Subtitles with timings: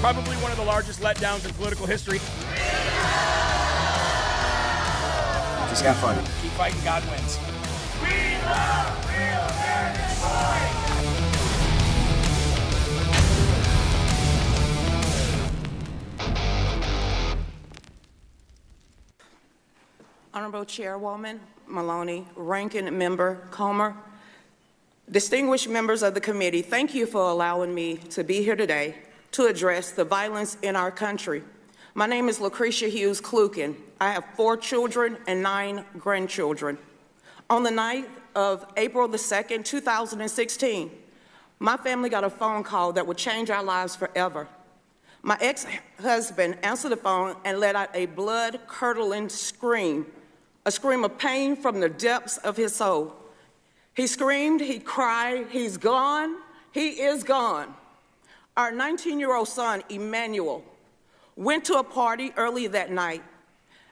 [0.00, 2.18] Probably one of the largest letdowns in political history.
[5.68, 6.16] Just got fun.
[6.40, 7.36] Keep fighting, God wins.
[20.32, 23.96] Honorable Chairwoman Maloney, Ranking Member Comer,
[25.10, 28.94] distinguished members of the committee, thank you for allowing me to be here today
[29.32, 31.42] to address the violence in our country.
[31.94, 33.74] My name is Lucretia Hughes Klukin.
[34.00, 36.78] I have four children and nine grandchildren.
[37.50, 40.90] On the night of April the 2nd, 2016,
[41.58, 44.48] my family got a phone call that would change our lives forever.
[45.22, 45.66] My ex
[46.00, 50.06] husband answered the phone and let out a blood curdling scream,
[50.64, 53.14] a scream of pain from the depths of his soul.
[53.94, 56.36] He screamed, he cried, he's gone,
[56.70, 57.74] he is gone.
[58.58, 60.64] Our 19 year old son, Emmanuel,
[61.36, 63.22] went to a party early that night.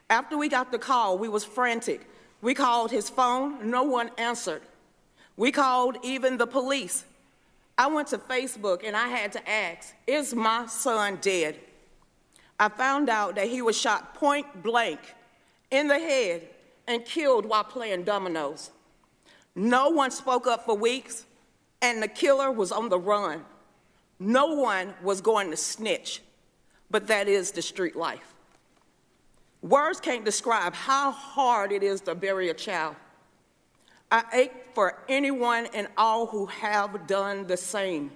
[0.09, 2.05] After we got the call, we was frantic.
[2.41, 4.61] We called his phone, no one answered.
[5.37, 7.05] We called even the police.
[7.77, 11.57] I went to Facebook and I had to ask, is my son dead?
[12.59, 14.99] I found out that he was shot point blank
[15.71, 16.41] in the head
[16.87, 18.71] and killed while playing dominoes.
[19.55, 21.23] No one spoke up for weeks,
[21.81, 23.45] and the killer was on the run.
[24.19, 26.21] No one was going to snitch,
[26.89, 28.33] but that is the street life.
[29.61, 32.95] Words can't describe how hard it is to bury a child.
[34.11, 38.11] I ache for anyone and all who have done the same.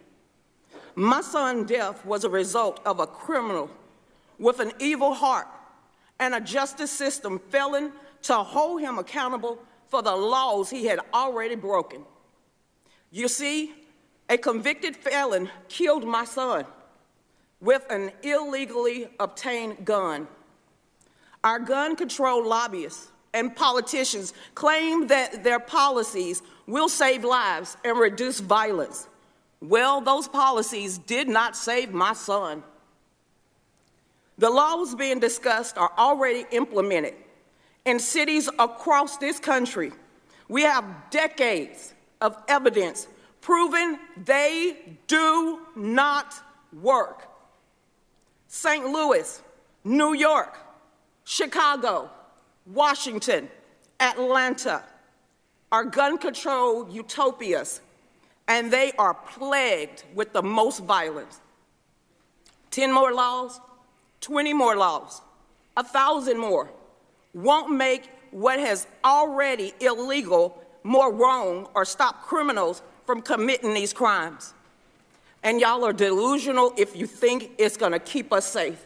[0.95, 3.69] My son's death was a result of a criminal
[4.39, 5.47] with an evil heart
[6.19, 7.91] and a justice system failing
[8.23, 9.57] to hold him accountable
[9.87, 12.03] for the laws he had already broken.
[13.11, 13.73] You see,
[14.31, 16.65] a convicted felon killed my son
[17.59, 20.25] with an illegally obtained gun.
[21.43, 28.39] Our gun control lobbyists and politicians claim that their policies will save lives and reduce
[28.39, 29.05] violence.
[29.59, 32.63] Well, those policies did not save my son.
[34.37, 37.15] The laws being discussed are already implemented
[37.83, 39.91] in cities across this country.
[40.47, 43.07] We have decades of evidence
[43.41, 46.35] proving they do not
[46.81, 47.27] work.
[48.47, 48.85] St.
[48.85, 49.41] Louis,
[49.83, 50.57] New York,
[51.23, 52.09] Chicago,
[52.65, 53.49] Washington,
[53.99, 54.83] Atlanta
[55.71, 57.81] are gun control utopias,
[58.47, 61.39] and they are plagued with the most violence.
[62.71, 63.59] 10 more laws,
[64.21, 65.21] 20 more laws,
[65.77, 66.69] a thousand more
[67.33, 74.53] won't make what has already illegal more wrong or stop criminals from committing these crimes.
[75.43, 78.85] And y'all are delusional if you think it's gonna keep us safe.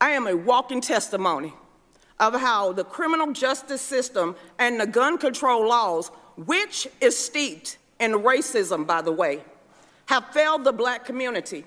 [0.00, 1.54] I am a walking testimony
[2.20, 8.12] of how the criminal justice system and the gun control laws, which is steeped in
[8.12, 9.42] racism, by the way,
[10.06, 11.64] have failed the black community.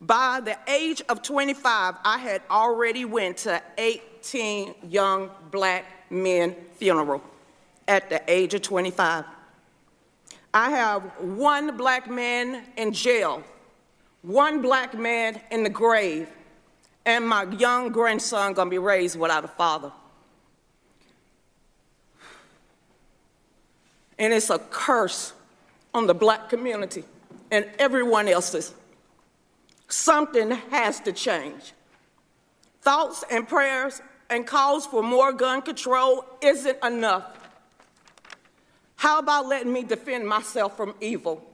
[0.00, 7.22] By the age of 25, I had already went to 18 young black men funeral
[7.86, 9.26] at the age of 25.
[10.54, 13.42] I have one black man in jail,
[14.22, 16.28] one black man in the grave,
[17.04, 19.90] and my young grandson gonna be raised without a father.
[24.16, 25.32] And it's a curse
[25.92, 27.02] on the black community
[27.50, 28.72] and everyone else's.
[29.88, 31.72] Something has to change.
[32.80, 34.00] Thoughts and prayers
[34.30, 37.43] and calls for more gun control isn't enough.
[39.04, 41.44] How about letting me defend myself from evil?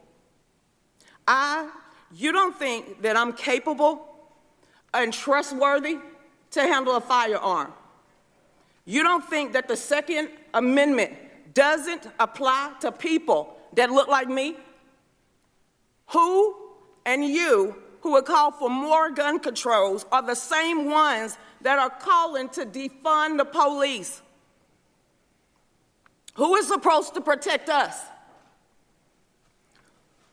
[1.27, 1.69] I,
[2.15, 4.07] you don't think that I'm capable
[4.95, 5.99] and trustworthy
[6.53, 7.73] to handle a firearm.
[8.85, 11.13] You don't think that the Second Amendment
[11.53, 14.55] doesn't apply to people that look like me?
[16.11, 16.55] Who
[17.05, 21.91] and you who would call for more gun controls are the same ones that are
[21.91, 24.23] calling to defund the police.
[26.41, 28.01] Who is supposed to protect us?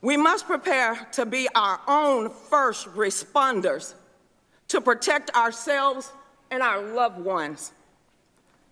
[0.02, 3.94] We must prepare to be our own first responders
[4.70, 6.10] to protect ourselves
[6.50, 7.74] and our loved ones.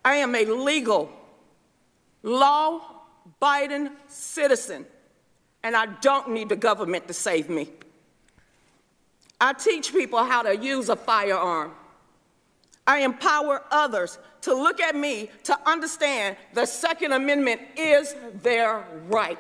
[0.06, 1.12] I am a legal,
[2.24, 2.80] law
[3.26, 4.86] abiding citizen,
[5.62, 7.68] and I don't need the government to save me.
[9.42, 11.74] I teach people how to use a firearm.
[12.88, 19.40] I empower others to look at me to understand the Second Amendment is their right.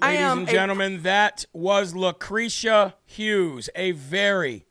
[0.00, 4.64] Ladies and gentlemen, a- that was Lucretia Hughes, a very,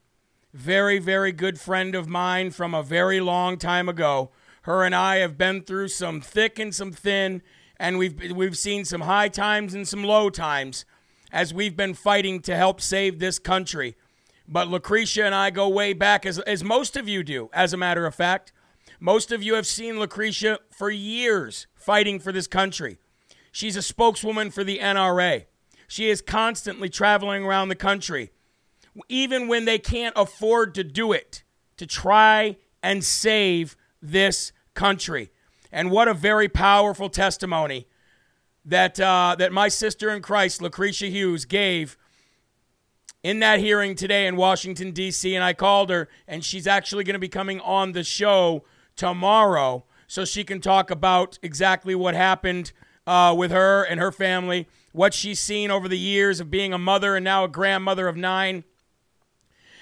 [0.53, 4.31] very, very good friend of mine from a very long time ago.
[4.63, 7.41] Her and I have been through some thick and some thin,
[7.77, 10.85] and we've we've seen some high times and some low times
[11.31, 13.95] as we've been fighting to help save this country.
[14.47, 17.77] But Lucretia and I go way back, as, as most of you do, as a
[17.77, 18.51] matter of fact.
[19.03, 22.99] Most of you have seen Lucretia for years fighting for this country.
[23.51, 25.45] She's a spokeswoman for the NRA.
[25.87, 28.29] She is constantly traveling around the country,
[29.09, 31.43] even when they can't afford to do it,
[31.77, 35.31] to try and save this country.
[35.71, 37.87] And what a very powerful testimony
[38.63, 41.97] that, uh, that my sister in Christ, Lucretia Hughes, gave
[43.23, 45.33] in that hearing today in Washington, D.C.
[45.33, 48.63] And I called her, and she's actually going to be coming on the show
[49.01, 52.71] tomorrow so she can talk about exactly what happened
[53.07, 56.77] uh, with her and her family, what she's seen over the years of being a
[56.77, 58.63] mother and now a grandmother of nine,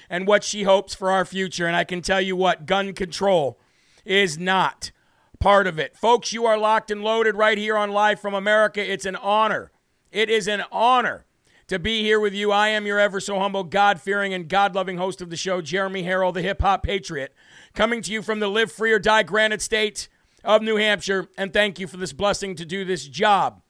[0.09, 1.67] and what she hopes for our future.
[1.67, 3.59] And I can tell you what, gun control
[4.05, 4.91] is not
[5.37, 5.97] part of it.
[5.97, 8.89] Folks, you are locked and loaded right here on Live from America.
[8.89, 9.69] It's an honor.
[10.13, 11.25] It is an honor
[11.67, 12.53] to be here with you.
[12.53, 15.61] I am your ever so humble, God fearing, and God loving host of the show,
[15.61, 17.33] Jeremy Herrell, the hip hop patriot
[17.79, 20.09] coming to you from the Live Free or Die Granite State
[20.43, 21.29] of New Hampshire.
[21.37, 23.61] And thank you for this blessing to do this job.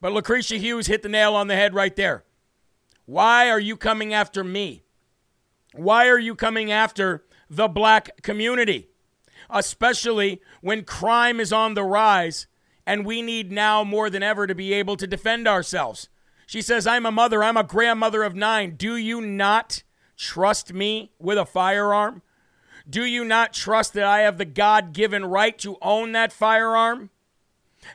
[0.00, 2.24] But Lucretia Hughes hit the nail on the head right there.
[3.06, 4.82] Why are you coming after me?
[5.74, 8.88] Why are you coming after the black community?
[9.48, 12.48] Especially when crime is on the rise
[12.84, 16.08] and we need now more than ever to be able to defend ourselves.
[16.48, 18.74] She says, I'm a mother, I'm a grandmother of nine.
[18.74, 19.84] Do you not
[20.16, 22.22] trust me with a firearm?
[22.90, 27.10] Do you not trust that I have the God given right to own that firearm?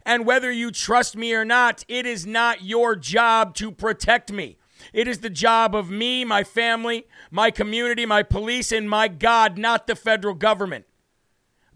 [0.05, 4.57] And whether you trust me or not, it is not your job to protect me.
[4.93, 9.57] It is the job of me, my family, my community, my police, and my God,
[9.57, 10.85] not the federal government.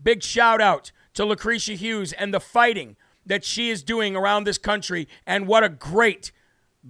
[0.01, 2.95] Big shout out to Lucretia Hughes and the fighting
[3.25, 5.07] that she is doing around this country.
[5.25, 6.31] And what a great,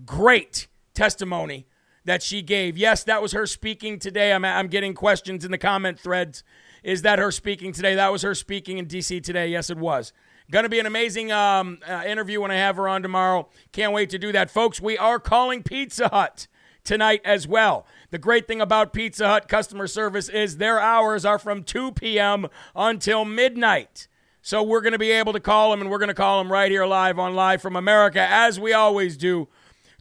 [0.06, 1.66] great testimony
[2.10, 2.75] that she gave.
[2.75, 4.34] Yes, that was her speaking today.
[4.34, 6.44] I'm, I'm getting questions in the comment threads.
[6.82, 7.94] Is that her speaking today?
[7.94, 9.22] That was her speaking in D.C.
[9.22, 9.50] today.
[9.50, 10.12] Yes, it was.
[10.50, 13.48] Going to be an amazing um, uh, interview when I have her on tomorrow.
[13.74, 14.50] Can't wait to do that.
[14.50, 16.48] Folks, we are calling Pizza Hut
[16.84, 17.86] tonight as well.
[18.10, 22.48] The great thing about Pizza Hut customer service is their hours are from 2 p.m.
[22.75, 24.08] until midnight.
[24.42, 26.51] So we're going to be able to call them, and we're going to call them
[26.51, 29.48] right here live on Live from America, as we always do,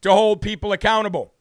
[0.01, 1.35] to hold people accountable.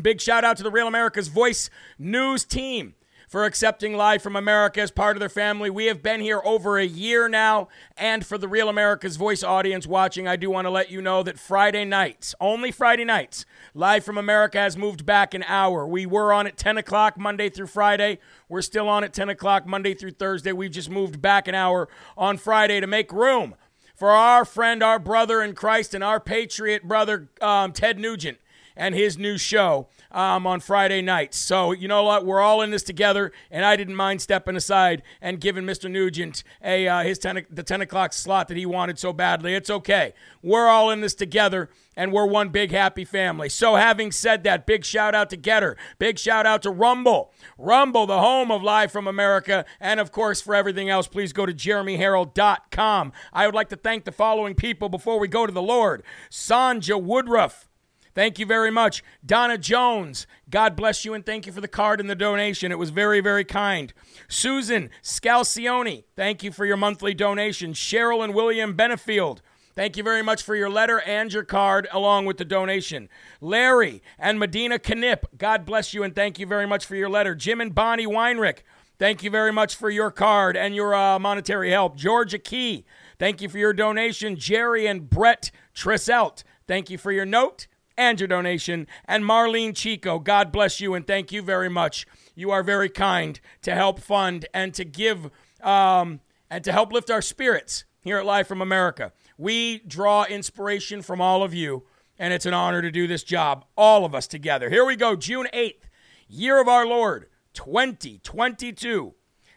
[0.00, 2.94] Big shout out to the Real America's Voice News team
[3.28, 5.70] for accepting Live from America as part of their family.
[5.70, 7.68] We have been here over a year now.
[7.96, 11.22] And for the Real America's Voice audience watching, I do want to let you know
[11.22, 15.86] that Friday nights, only Friday nights, Live from America has moved back an hour.
[15.86, 18.18] We were on at 10 o'clock Monday through Friday.
[18.48, 20.52] We're still on at 10 o'clock Monday through Thursday.
[20.52, 23.54] We've just moved back an hour on Friday to make room
[23.94, 28.38] for our friend, our brother in Christ, and our patriot brother, um, Ted Nugent,
[28.76, 31.38] and his new show um, on Friday nights.
[31.38, 32.24] So, you know what?
[32.24, 35.90] We're all in this together, and I didn't mind stepping aside and giving Mr.
[35.90, 39.54] Nugent a uh, his 10, the 10 o'clock slot that he wanted so badly.
[39.54, 40.14] It's okay.
[40.42, 43.48] We're all in this together, and we're one big happy family.
[43.48, 47.32] So, having said that, big shout out to Gettr, Big shout out to Rumble.
[47.58, 49.64] Rumble, the home of Live from America.
[49.80, 53.12] And of course, for everything else, please go to jeremyherrell.com.
[53.32, 57.00] I would like to thank the following people before we go to the Lord Sanja
[57.00, 57.68] Woodruff.
[58.14, 59.02] Thank you very much.
[59.26, 62.70] Donna Jones, God bless you and thank you for the card and the donation.
[62.70, 63.92] It was very, very kind.
[64.28, 67.72] Susan Scalcione, thank you for your monthly donation.
[67.72, 69.40] Cheryl and William Benefield,
[69.76, 73.08] Thank you very much for your letter and your card, along with the donation.
[73.40, 77.34] Larry and Medina Knip, God bless you and thank you very much for your letter.
[77.34, 78.58] Jim and Bonnie Weinrich,
[79.00, 81.96] thank you very much for your card and your uh, monetary help.
[81.96, 82.84] Georgia Key,
[83.18, 84.36] thank you for your donation.
[84.36, 88.86] Jerry and Brett Trisselt, thank you for your note and your donation.
[89.06, 92.06] And Marlene Chico, God bless you and thank you very much.
[92.34, 95.30] You are very kind to help fund and to give
[95.62, 96.20] um,
[96.50, 99.12] and to help lift our spirits here at Live from America.
[99.38, 101.84] We draw inspiration from all of you,
[102.18, 104.70] and it's an honor to do this job, all of us together.
[104.70, 105.88] Here we go, June 8th,
[106.28, 109.14] year of our Lord, 2022.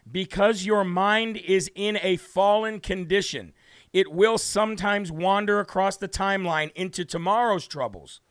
[0.09, 3.51] Because your mind is in a fallen condition,
[3.91, 8.21] it will sometimes wander across the timeline into tomorrow's troubles.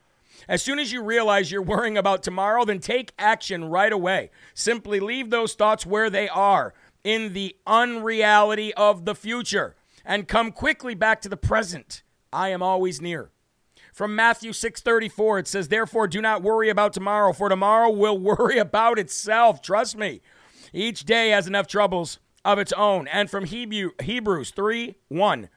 [0.48, 4.30] As soon as you realize you're worrying about tomorrow, then take action right away.
[4.54, 6.74] Simply leave those thoughts where they are
[7.04, 12.02] in the unreality of the future and come quickly back to the present.
[12.32, 13.30] I am always near.
[13.92, 18.58] From Matthew 6:34 it says therefore do not worry about tomorrow for tomorrow will worry
[18.58, 20.20] about itself trust me
[20.74, 25.48] each day has enough troubles of its own and from Hebrew, Hebrews 3:1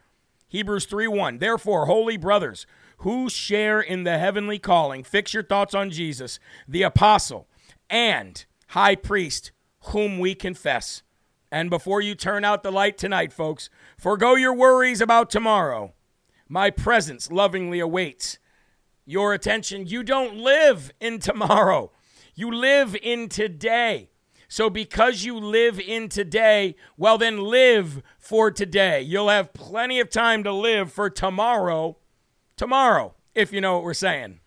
[0.48, 2.66] Hebrews 3:1 Therefore holy brothers
[3.00, 5.04] who share in the heavenly calling.
[5.04, 7.48] Fix your thoughts on Jesus, the apostle
[7.90, 9.52] and high priest,
[9.86, 11.02] whom we confess.
[11.52, 15.94] And before you turn out the light tonight, folks, forego your worries about tomorrow.
[16.48, 18.38] My presence lovingly awaits
[19.06, 19.88] your attention.
[19.88, 21.92] You don't live in tomorrow,
[22.36, 24.10] you live in today.
[24.52, 29.00] So, because you live in today, well, then live for today.
[29.00, 31.99] You'll have plenty of time to live for tomorrow
[32.60, 34.42] tomorrow, if you know what we're saying.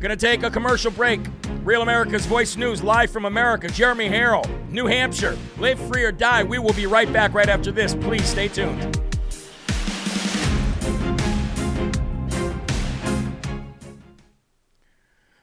[0.00, 1.20] Gonna take a commercial break.
[1.62, 3.68] Real America's Voice News, live from America.
[3.68, 5.38] Jeremy Herrell, New Hampshire.
[5.58, 6.42] Live free or die.
[6.42, 7.94] We will be right back right after this.
[7.94, 9.05] Please stay tuned.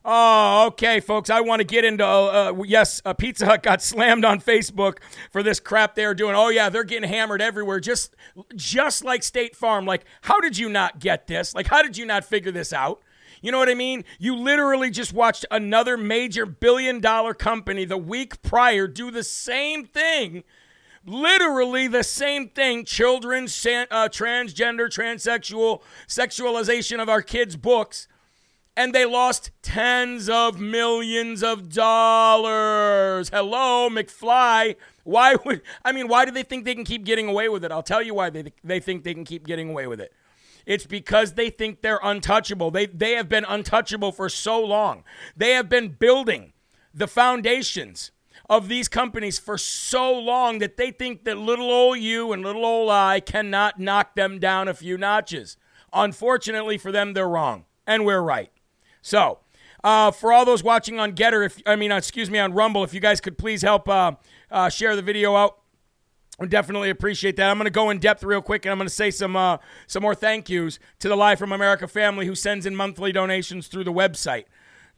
[0.05, 1.29] Oh, okay, folks.
[1.29, 2.05] I want to get into.
[2.05, 4.97] Uh, uh, yes, uh, Pizza Hut got slammed on Facebook
[5.31, 6.35] for this crap they're doing.
[6.35, 7.79] Oh yeah, they're getting hammered everywhere.
[7.79, 8.15] Just,
[8.55, 9.85] just like State Farm.
[9.85, 11.55] Like, how did you not get this?
[11.55, 13.01] Like, how did you not figure this out?
[13.41, 14.03] You know what I mean?
[14.19, 19.85] You literally just watched another major billion dollar company the week prior do the same
[19.85, 20.43] thing.
[21.05, 22.85] Literally the same thing.
[22.85, 28.07] Children, uh, transgender, transsexual, sexualization of our kids' books
[28.75, 33.29] and they lost tens of millions of dollars.
[33.29, 34.75] Hello, McFly.
[35.03, 36.07] Why would I mean?
[36.07, 37.71] Why do they think they can keep getting away with it?
[37.71, 40.13] I'll tell you why they they think they can keep getting away with it.
[40.65, 42.71] It's because they think they're untouchable.
[42.71, 45.03] They they have been untouchable for so long.
[45.35, 46.53] They have been building
[46.93, 48.11] the foundations
[48.49, 52.65] of these companies for so long that they think that little old you and little
[52.65, 55.57] old I cannot knock them down a few notches.
[55.91, 58.52] Unfortunately for them, they're wrong, and we're right.
[59.03, 59.39] So,
[59.83, 62.83] uh, for all those watching on Gettr, if I mean, uh, excuse me, on Rumble,
[62.83, 64.13] if you guys could please help uh,
[64.49, 65.59] uh, share the video out.
[66.39, 67.51] I definitely appreciate that.
[67.51, 69.57] I'm going to go in depth real quick, and I'm going to say some uh,
[69.85, 73.67] some more thank yous to the Live from America family who sends in monthly donations
[73.67, 74.45] through the website.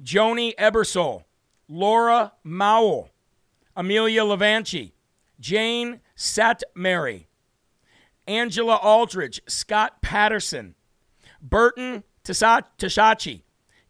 [0.02, 1.24] Joni Ebersol,
[1.68, 3.10] Laura Mowell,
[3.76, 4.94] Amelia Levanchi,
[5.40, 7.26] Jane Satmary,
[8.28, 10.76] Angela Aldridge, Scott Patterson,
[11.42, 13.42] Burton Tashachi,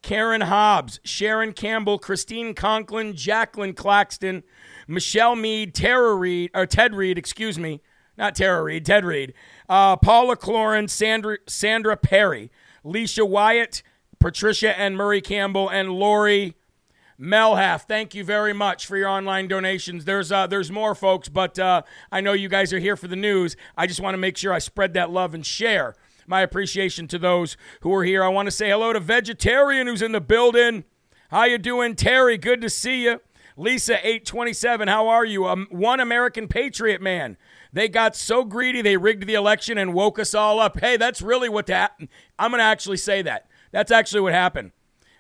[0.06, 4.44] Karen Hobbs, Sharon Campbell, Christine Conklin, Jacqueline Claxton,
[4.88, 7.82] Michelle Mead, Tara Reed, or Ted Reed, excuse me,
[8.16, 9.34] not Tara Reed, Ted Reed,
[9.68, 12.52] uh, Paula Cloran, Sandra, Sandra Perry,
[12.86, 13.82] Leisha Wyatt,
[14.20, 16.56] Patricia and Murray Campbell, and Lori
[17.20, 20.06] Melhath, thank you very much for your online donations.
[20.06, 21.82] There's uh, there's more folks, but uh,
[22.12, 23.56] I know you guys are here for the news.
[23.76, 25.96] I just want to make sure I spread that love and share
[26.28, 28.24] my appreciation to those who are here.
[28.24, 30.84] I want to say hello to Vegetarian who's in the building.
[31.30, 32.38] How you doing, Terry?
[32.38, 33.22] Good to see you.
[33.58, 35.48] Lisa, 827, how are you?
[35.48, 37.38] Um, one American Patriot man.
[37.72, 40.80] They got so greedy they rigged the election and woke us all up.
[40.80, 42.10] Hey, that's really what happened.
[42.38, 43.48] I'm going to actually say that.
[43.72, 44.72] That's actually what happened.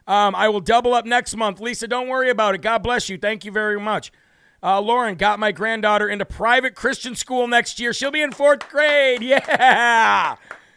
[0.07, 1.59] Um, I will double up next month.
[1.59, 2.62] Lisa, don't worry about it.
[2.62, 3.17] God bless you.
[3.17, 4.12] Thank you very much.
[4.62, 7.93] Uh, Lauren got my granddaughter into private Christian school next year.
[7.93, 9.21] She'll be in fourth grade.
[9.21, 10.35] Yeah.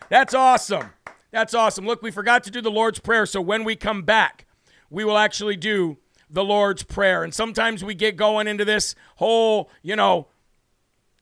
[0.08, 0.90] That's awesome.
[1.30, 1.86] That's awesome.
[1.86, 3.26] Look, we forgot to do the Lord's Prayer.
[3.26, 4.46] So when we come back,
[4.90, 5.98] we will actually do
[6.30, 7.22] the Lord's Prayer.
[7.22, 10.28] And sometimes we get going into this whole, you know,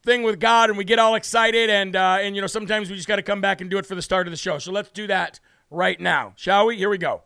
[0.04, 1.68] thing with God and we get all excited.
[1.68, 3.86] And, uh, and you know, sometimes we just got to come back and do it
[3.86, 4.58] for the start of the show.
[4.58, 5.40] So let's do that
[5.70, 6.76] right now, shall we?
[6.76, 7.22] Here we go.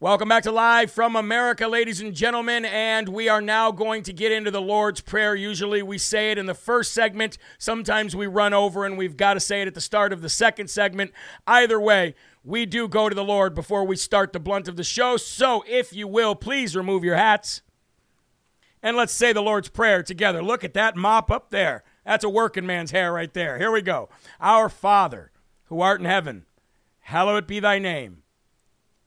[0.00, 2.64] Welcome back to Live from America, ladies and gentlemen.
[2.64, 5.36] And we are now going to get into the Lord's Prayer.
[5.36, 7.38] Usually we say it in the first segment.
[7.58, 10.28] Sometimes we run over and we've got to say it at the start of the
[10.28, 11.12] second segment.
[11.46, 14.82] Either way, we do go to the Lord before we start the blunt of the
[14.82, 15.16] show.
[15.16, 17.62] So if you will, please remove your hats.
[18.82, 20.42] And let's say the Lord's Prayer together.
[20.42, 21.84] Look at that mop up there.
[22.04, 23.58] That's a working man's hair right there.
[23.58, 24.08] Here we go.
[24.40, 25.30] Our Father,
[25.66, 26.46] who art in heaven,
[26.98, 28.23] hallowed be thy name.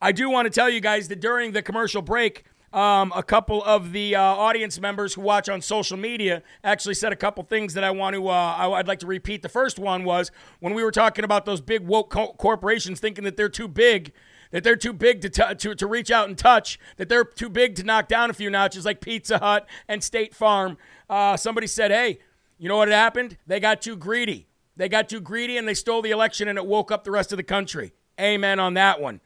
[0.00, 3.62] I do want to tell you guys that during the commercial break, um, a couple
[3.64, 7.74] of the uh, audience members who watch on social media actually said a couple things
[7.74, 8.28] that I want to.
[8.28, 9.42] Uh, I, would like to repeat.
[9.42, 10.30] The first one was
[10.60, 14.12] when we were talking about those big woke co- corporations thinking that they're too big,
[14.52, 17.50] that they're too big to, t- to to reach out and touch, that they're too
[17.50, 20.78] big to knock down a few notches, like Pizza Hut and State Farm.
[21.10, 22.20] Uh, somebody said, "Hey,
[22.56, 23.36] you know what happened?
[23.46, 24.46] They got too greedy.
[24.76, 27.32] They got too greedy, and they stole the election, and it woke up the rest
[27.32, 29.20] of the country." Amen on that one.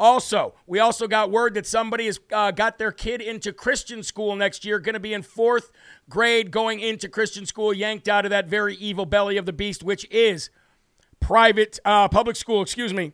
[0.00, 4.34] Also, we also got word that somebody has uh, got their kid into Christian school
[4.34, 5.70] next year, going to be in fourth
[6.08, 9.82] grade going into Christian school, yanked out of that very evil belly of the beast,
[9.82, 10.48] which is
[11.20, 13.12] private, uh, public school, excuse me.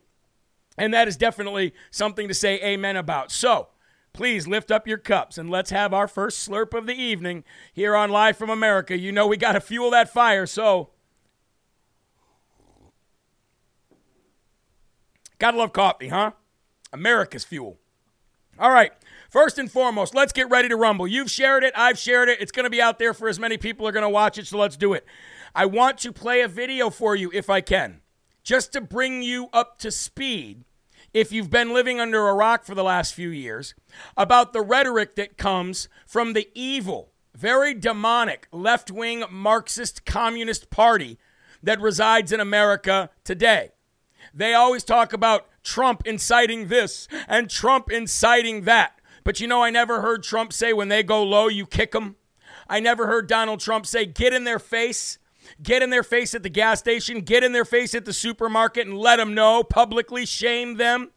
[0.78, 3.32] And that is definitely something to say amen about.
[3.32, 3.66] So,
[4.12, 7.96] please lift up your cups and let's have our first slurp of the evening here
[7.96, 8.96] on Live from America.
[8.96, 10.90] You know, we got to fuel that fire, so.
[15.40, 16.30] Gotta love coffee, huh?
[16.96, 17.78] America's fuel.
[18.58, 18.90] All right.
[19.28, 21.06] First and foremost, let's get ready to rumble.
[21.06, 21.74] You've shared it.
[21.76, 22.40] I've shared it.
[22.40, 24.46] It's going to be out there for as many people are going to watch it,
[24.46, 25.04] so let's do it.
[25.54, 28.00] I want to play a video for you if I can,
[28.42, 30.64] just to bring you up to speed
[31.12, 33.74] if you've been living under a rock for the last few years
[34.16, 41.18] about the rhetoric that comes from the evil, very demonic left wing Marxist Communist Party
[41.62, 43.70] that resides in America today.
[44.36, 49.00] They always talk about Trump inciting this and Trump inciting that.
[49.24, 52.16] But you know, I never heard Trump say when they go low, you kick them.
[52.68, 55.18] I never heard Donald Trump say, get in their face,
[55.62, 58.86] get in their face at the gas station, get in their face at the supermarket
[58.86, 61.12] and let them know, publicly shame them.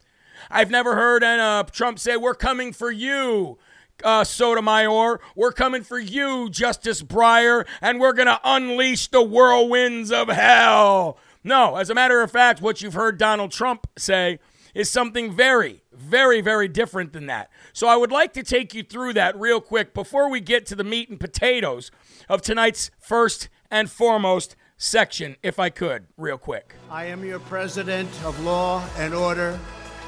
[0.49, 3.57] I've never heard uh, Trump say, we're coming for you.
[4.01, 10.09] Uh, Sotomayor, we're coming for you, Justice Breyer, and we're going to unleash the whirlwinds
[10.09, 11.17] of hell.
[11.43, 14.39] No, as a matter of fact, what you've heard Donald Trump say
[14.75, 17.49] is something very, very, very different than that.
[17.73, 20.75] So I would like to take you through that real quick before we get to
[20.75, 21.91] the meat and potatoes
[22.27, 26.75] of tonight's first and foremost section, if I could, real quick.
[26.89, 29.59] I am your president of law and order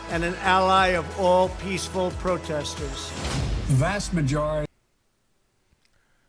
[0.10, 3.10] and an ally of all peaceful protesters.
[3.68, 4.68] The vast majority.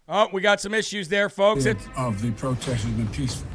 [0.08, 1.64] Oh, we got some issues there, folks.
[1.96, 3.48] Of the protesters have been peaceful.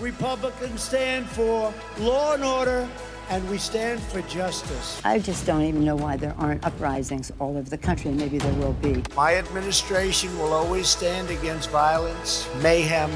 [0.00, 2.88] Republicans stand for law and order,
[3.30, 5.00] and we stand for justice.
[5.04, 8.38] I just don't even know why there aren't uprisings all over the country, and maybe
[8.38, 9.02] there will be.
[9.16, 13.10] My administration will always stand against violence, mayhem,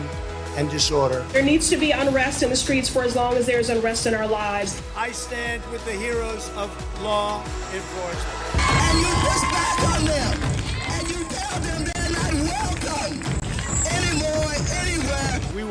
[0.57, 1.25] and disorder.
[1.33, 4.15] There needs to be unrest in the streets for as long as there's unrest in
[4.15, 4.83] our lives.
[4.97, 6.69] I stand with the heroes of
[7.03, 7.43] law
[7.73, 8.61] enforcement.
[8.61, 10.32] And you push back on them,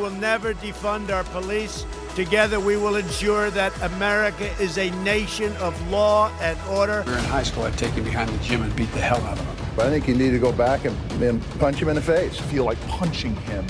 [0.02, 1.86] will never defund our police.
[2.16, 7.04] Together, we will ensure that America is a nation of law and order.
[7.06, 9.20] We were in high school, I'd take him behind the gym and beat the hell
[9.22, 9.66] out of him.
[9.76, 12.36] But I think you need to go back and, and punch him in the face.
[12.36, 13.64] I Feel like punching him.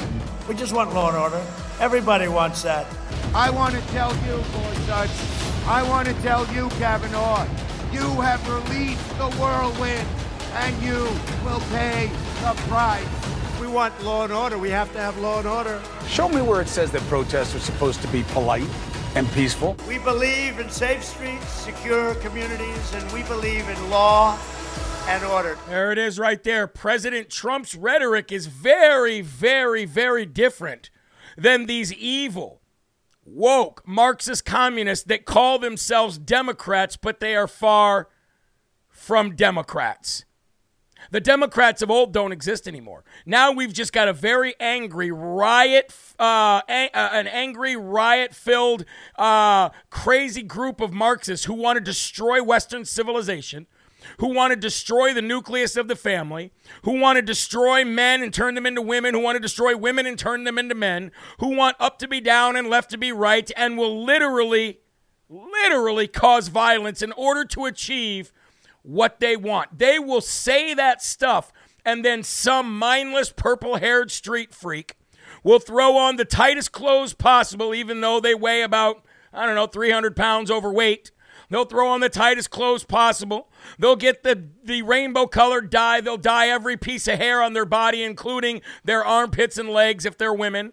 [0.48, 1.46] We just want law and order.
[1.80, 2.86] Everybody wants that.
[3.34, 5.10] I want to tell you, Gorsuch,
[5.66, 7.46] I want to tell you, Kavanaugh,
[7.92, 10.08] you have released the whirlwind,
[10.54, 10.98] and you
[11.44, 13.06] will pay the price.
[13.72, 14.58] We want law and order.
[14.58, 15.80] We have to have law and order.
[16.06, 18.68] Show me where it says that protests are supposed to be polite
[19.14, 19.78] and peaceful.
[19.88, 24.38] We believe in safe streets, secure communities, and we believe in law
[25.08, 25.56] and order.
[25.70, 26.66] There it is right there.
[26.66, 30.90] President Trump's rhetoric is very, very, very different
[31.38, 32.60] than these evil,
[33.24, 38.10] woke Marxist communists that call themselves Democrats, but they are far
[38.90, 40.26] from Democrats.
[41.12, 43.04] The Democrats of old don't exist anymore.
[43.26, 49.68] Now we've just got a very angry riot, uh, a- uh, an angry riot-filled, uh,
[49.90, 53.66] crazy group of Marxists who want to destroy Western civilization,
[54.20, 56.50] who want to destroy the nucleus of the family,
[56.84, 60.06] who want to destroy men and turn them into women, who want to destroy women
[60.06, 63.12] and turn them into men, who want up to be down and left to be
[63.12, 64.80] right, and will literally,
[65.28, 68.32] literally cause violence in order to achieve
[68.82, 69.78] what they want.
[69.78, 71.52] They will say that stuff,
[71.84, 74.96] and then some mindless purple haired street freak
[75.42, 79.66] will throw on the tightest clothes possible, even though they weigh about, I don't know,
[79.66, 81.10] 300 pounds overweight.
[81.48, 83.50] They'll throw on the tightest clothes possible.
[83.78, 86.00] They'll get the, the rainbow colored dye.
[86.00, 90.16] They'll dye every piece of hair on their body, including their armpits and legs if
[90.16, 90.72] they're women,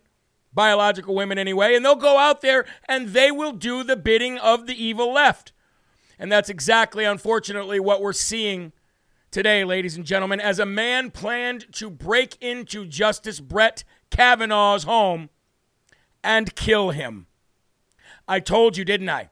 [0.54, 1.76] biological women anyway.
[1.76, 5.52] And they'll go out there and they will do the bidding of the evil left.
[6.20, 8.74] And that's exactly, unfortunately, what we're seeing
[9.32, 15.30] today, ladies and gentlemen, as a man planned to break into Justice Brett Kavanaugh's home
[16.22, 17.28] and kill him.
[18.28, 19.30] I told you, didn't I?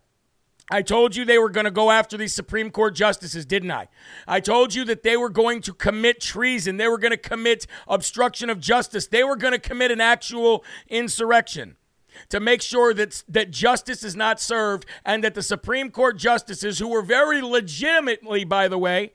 [0.69, 3.87] I told you they were going to go after these Supreme Court justices, didn't I?
[4.27, 6.75] I told you that they were going to commit treason.
[6.75, 9.07] They were going to commit obstruction of justice.
[9.07, 11.76] They were going to commit an actual insurrection
[12.29, 16.79] to make sure that, that justice is not served and that the Supreme Court justices,
[16.79, 19.13] who were very legitimately, by the way,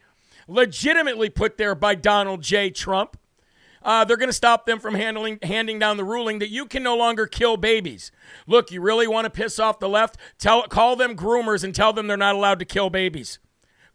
[0.49, 2.71] legitimately put there by Donald J.
[2.71, 3.17] Trump,
[3.85, 6.83] uh, they're going to stop them from handling, handing down the ruling that you can
[6.83, 8.13] no longer kill babies.
[8.47, 10.17] Look, you really want to piss off the left?
[10.39, 13.39] Tell, call them groomers and tell them they're not allowed to kill babies.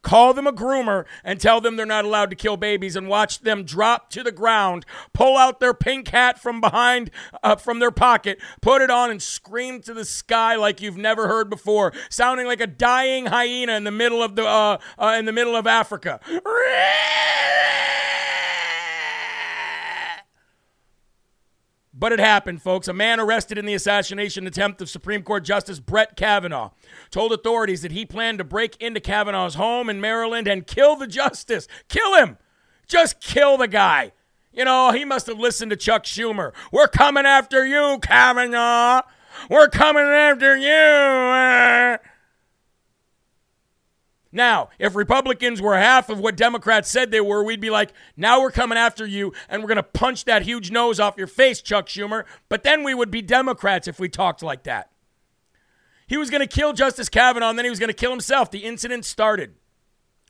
[0.08, 3.40] Call them a groomer and tell them they're not allowed to kill babies and watch
[3.40, 7.10] them drop to the ground, pull out their pink hat from behind,
[7.42, 11.28] uh, from their pocket, put it on, and scream to the sky like you've never
[11.28, 15.26] heard before, sounding like a dying hyena in the middle of the uh, uh, in
[15.26, 16.20] the middle of Africa.
[21.98, 22.86] But it happened, folks.
[22.86, 26.70] A man arrested in the assassination attempt of Supreme Court Justice Brett Kavanaugh
[27.10, 31.08] told authorities that he planned to break into Kavanaugh's home in Maryland and kill the
[31.08, 31.66] justice.
[31.88, 32.38] Kill him!
[32.86, 34.12] Just kill the guy.
[34.52, 36.52] You know, he must have listened to Chuck Schumer.
[36.70, 39.02] We're coming after you, Kavanaugh.
[39.50, 41.98] We're coming after you.
[44.30, 48.40] Now, if Republicans were half of what Democrats said they were, we'd be like, now
[48.40, 51.62] we're coming after you and we're going to punch that huge nose off your face,
[51.62, 52.24] Chuck Schumer.
[52.48, 54.90] But then we would be Democrats if we talked like that.
[56.06, 58.50] He was going to kill Justice Kavanaugh and then he was going to kill himself.
[58.50, 59.54] The incident started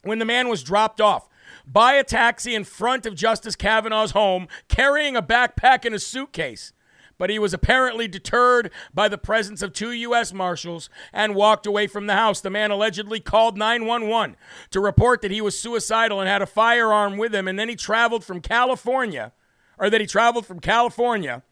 [0.02, 1.28] when the man was dropped off
[1.66, 6.72] by a taxi in front of Justice Kavanaugh's home carrying a backpack and a suitcase
[7.18, 10.32] but he was apparently deterred by the presence of two U.S.
[10.32, 12.40] Marshals and walked away from the house.
[12.40, 14.36] The man allegedly called 911
[14.70, 17.76] to report that he was suicidal and had a firearm with him, and then he
[17.76, 19.32] traveled from California,
[19.78, 21.42] or that he traveled from California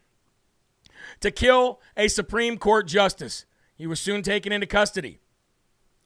[1.20, 3.44] to kill a Supreme Court justice.
[3.76, 5.20] He was soon taken into custody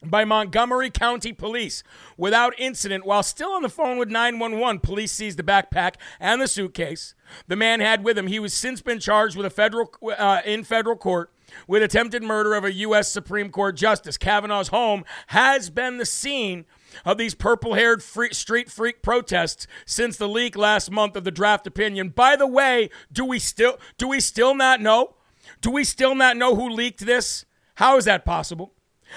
[0.02, 1.82] by Montgomery County Police
[2.16, 4.80] without incident while still on the phone with 911.
[4.80, 7.14] Police seized the backpack and the suitcase
[7.48, 8.26] the man had with him.
[8.26, 11.30] He was since been charged with a federal uh, in federal court
[11.66, 13.10] with attempted murder of a U.S.
[13.10, 14.16] Supreme Court justice.
[14.16, 16.64] Kavanaugh's home has been the scene
[17.04, 22.08] of these purple-haired street freak protests since the leak last month of the draft opinion.
[22.08, 25.16] By the way, do we still do we still not know?
[25.60, 27.44] Do we still not know who leaked this?
[27.74, 28.72] How is that possible?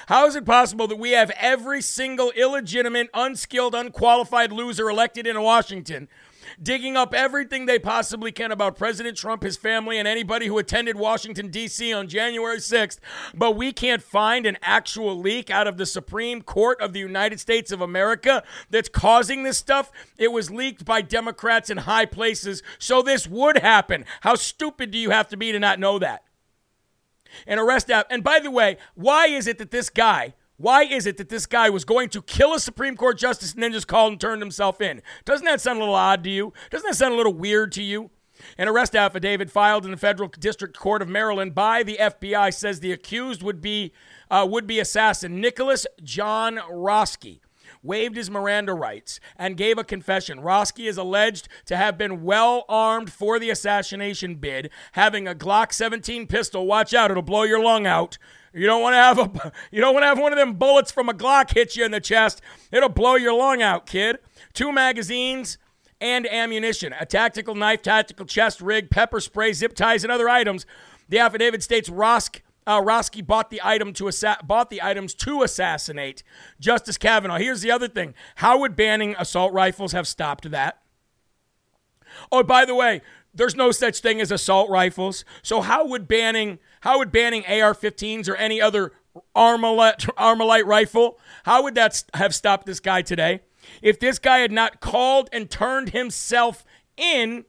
[0.08, 5.42] How is it possible that we have every single illegitimate, unskilled, unqualified loser elected in
[5.42, 6.08] Washington
[6.62, 10.96] digging up everything they possibly can about President Trump, his family, and anybody who attended
[10.96, 11.94] Washington, D.C.
[11.94, 13.00] on January 6th,
[13.34, 17.40] but we can't find an actual leak out of the Supreme Court of the United
[17.40, 19.92] States of America that's causing this stuff?
[20.18, 24.06] It was leaked by Democrats in high places, so this would happen.
[24.22, 26.24] How stupid do you have to be to not know that?
[27.48, 28.08] An arrest app.
[28.10, 31.46] And by the way, why is it that this guy, why is it that this
[31.46, 34.42] guy was going to kill a Supreme Court justice and then just called and turned
[34.42, 35.02] himself in?
[35.26, 36.54] Doesn't that sound a little odd to you?
[36.70, 38.12] Doesn't that sound a little weird to you?
[38.58, 42.80] An arrest affidavit filed in the Federal District Court of Maryland by the FBI says
[42.80, 43.94] the accused would be
[44.30, 47.40] uh, would be assassin Nicholas John Roske
[47.82, 50.40] waived his Miranda rights and gave a confession.
[50.40, 55.74] Roske is alleged to have been well armed for the assassination bid, having a Glock
[55.74, 56.68] 17 pistol.
[56.68, 58.18] Watch out, it'll blow your lung out.
[58.54, 60.92] You don't want to have a you don't want to have one of them bullets
[60.92, 62.42] from a Glock hit you in the chest.
[62.72, 64.20] It'll blow your lung out, kid.
[64.54, 65.58] Two magazines
[66.00, 70.66] and ammunition, a tactical knife, tactical chest rig, pepper spray, zip ties, and other items.
[71.10, 75.44] The affidavit states Rosk uh, Roske bought the item to assa- bought the items to
[75.44, 76.24] assassinate
[76.60, 77.38] Justice Kavanaugh.
[77.38, 80.80] Here's the other thing: How would banning assault rifles have stopped that?
[82.32, 83.02] Oh, by the way,
[83.34, 85.26] there's no such thing as assault rifles.
[85.42, 88.94] So how would banning how would banning AR-15s or any other
[89.36, 93.42] Armalite, Armalite rifle how would that have stopped this guy today?
[93.82, 96.66] If this guy had not called and turned himself
[96.98, 97.46] in,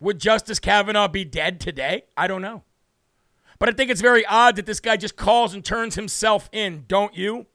[0.00, 2.04] would Justice Kavanaugh be dead today?
[2.16, 2.64] I don't know.
[3.58, 6.84] But I think it's very odd that this guy just calls and turns himself in,
[6.86, 7.46] don't you?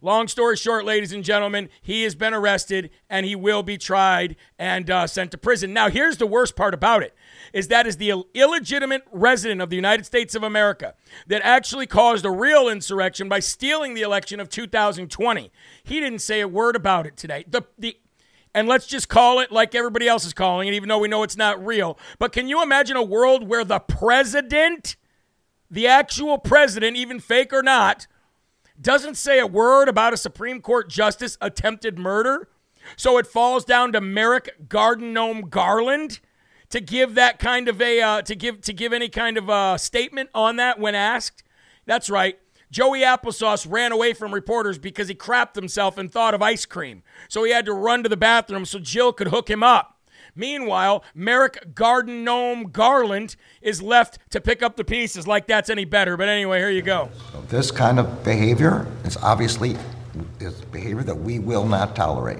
[0.00, 4.36] Long story short, ladies and gentlemen, he has been arrested and he will be tried
[4.56, 5.72] and uh, sent to prison.
[5.72, 7.14] Now, here's the worst part about it:
[7.52, 10.94] is that is the illegitimate resident of the United States of America
[11.26, 15.50] that actually caused a real insurrection by stealing the election of 2020.
[15.82, 17.44] He didn't say a word about it today.
[17.48, 17.96] The the
[18.54, 21.24] and let's just call it like everybody else is calling it, even though we know
[21.24, 21.98] it's not real.
[22.20, 24.96] But can you imagine a world where the president
[25.70, 28.06] the actual president, even fake or not,
[28.80, 32.48] doesn't say a word about a Supreme Court justice attempted murder.
[32.96, 36.20] So it falls down to Merrick Garden Gnome Garland
[36.70, 39.78] to give that kind of a uh, to give to give any kind of a
[39.78, 41.42] statement on that when asked.
[41.86, 42.38] That's right.
[42.70, 47.02] Joey Applesauce ran away from reporters because he crapped himself and thought of ice cream.
[47.28, 49.97] So he had to run to the bathroom so Jill could hook him up.
[50.38, 55.84] Meanwhile, Merrick Garden Gnome Garland is left to pick up the pieces like that's any
[55.84, 56.16] better.
[56.16, 57.10] But anyway, here you go.
[57.48, 59.76] This kind of behavior is obviously
[60.38, 62.38] is behavior that we will not tolerate.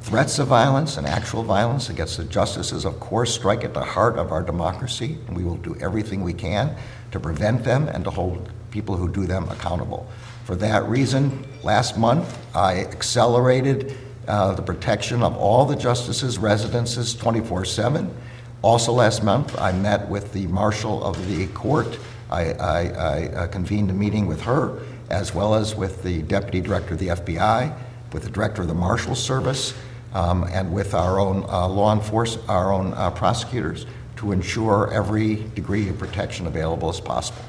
[0.00, 4.18] Threats of violence and actual violence against the justices, of course, strike at the heart
[4.18, 6.76] of our democracy, and we will do everything we can
[7.10, 10.08] to prevent them and to hold people who do them accountable.
[10.44, 13.96] For that reason, last month I accelerated
[14.28, 18.14] uh, the protection of all the justices' residences 24 7.
[18.62, 21.98] Also, last month, I met with the marshal of the court.
[22.30, 24.80] I, I, I uh, convened a meeting with her,
[25.10, 27.76] as well as with the deputy director of the FBI,
[28.12, 29.74] with the director of the Marshal Service,
[30.14, 35.36] um, and with our own uh, law enforcement, our own uh, prosecutors, to ensure every
[35.54, 37.42] degree of protection available as possible.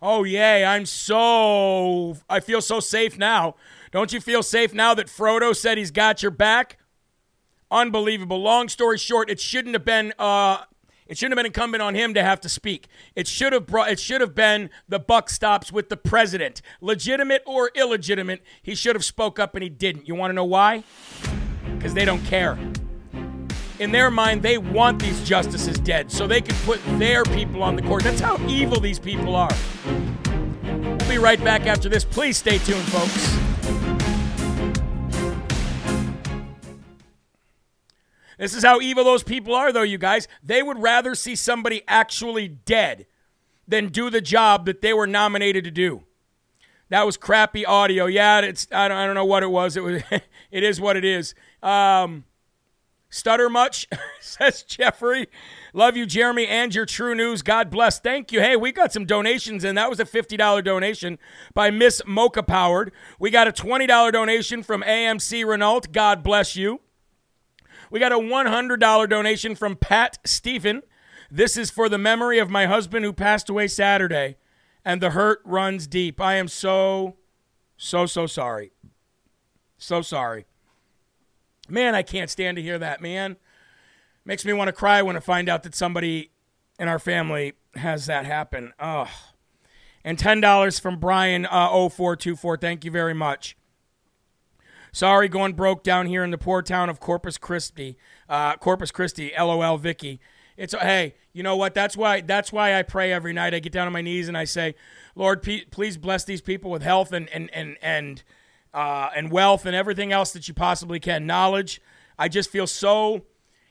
[0.00, 0.64] Oh, yay.
[0.64, 3.54] I'm so, I feel so safe now
[3.92, 6.78] don't you feel safe now that Frodo said he's got your back?
[7.70, 8.40] Unbelievable.
[8.40, 10.64] Long story short, it shouldn't have been uh,
[11.06, 12.88] it shouldn't have been incumbent on him to have to speak.
[13.14, 16.62] It should have brought it should have been the buck stops with the president.
[16.80, 20.08] Legitimate or illegitimate, he should have spoke up and he didn't.
[20.08, 20.84] You want to know why?
[21.80, 22.58] Cuz they don't care.
[23.78, 27.76] In their mind, they want these justices dead so they can put their people on
[27.76, 28.04] the court.
[28.04, 29.54] That's how evil these people are.
[30.64, 32.04] We'll be right back after this.
[32.04, 33.51] Please stay tuned, folks.
[38.42, 40.26] This is how evil those people are, though, you guys.
[40.42, 43.06] They would rather see somebody actually dead
[43.68, 46.02] than do the job that they were nominated to do.
[46.88, 48.06] That was crappy audio.
[48.06, 49.76] Yeah, it's I don't, I don't know what it was.
[49.76, 50.02] It was
[50.50, 51.36] it is what it is.
[51.62, 52.24] Um,
[53.10, 53.86] stutter much,
[54.20, 55.28] says Jeffrey.
[55.72, 57.42] Love you, Jeremy, and your true news.
[57.42, 58.00] God bless.
[58.00, 58.40] Thank you.
[58.40, 61.20] Hey, we got some donations, and that was a $50 donation
[61.54, 62.90] by Miss Mocha Powered.
[63.20, 65.92] We got a $20 donation from AMC Renault.
[65.92, 66.80] God bless you.
[67.92, 70.80] We got a $100 donation from Pat Stephen.
[71.30, 74.38] This is for the memory of my husband who passed away Saturday,
[74.82, 76.18] and the hurt runs deep.
[76.18, 77.16] I am so,
[77.76, 78.72] so, so sorry.
[79.76, 80.46] So sorry.
[81.68, 83.36] Man, I can't stand to hear that, man.
[84.24, 86.30] Makes me want to cry when I find out that somebody
[86.78, 88.72] in our family has that happen.
[88.80, 89.10] Oh.
[90.02, 92.56] And $10 from Brian uh, 0424.
[92.56, 93.54] Thank you very much.
[94.92, 97.96] Sorry, going broke down here in the poor town of Corpus Christi.
[98.28, 100.20] Uh, Corpus Christi, LOL, Vicky.
[100.56, 101.72] It's hey, you know what?
[101.72, 102.20] That's why.
[102.20, 103.54] That's why I pray every night.
[103.54, 104.74] I get down on my knees and I say,
[105.14, 108.22] Lord, please bless these people with health and and and and
[108.74, 111.26] uh, and wealth and everything else that you possibly can.
[111.26, 111.80] Knowledge.
[112.18, 113.22] I just feel so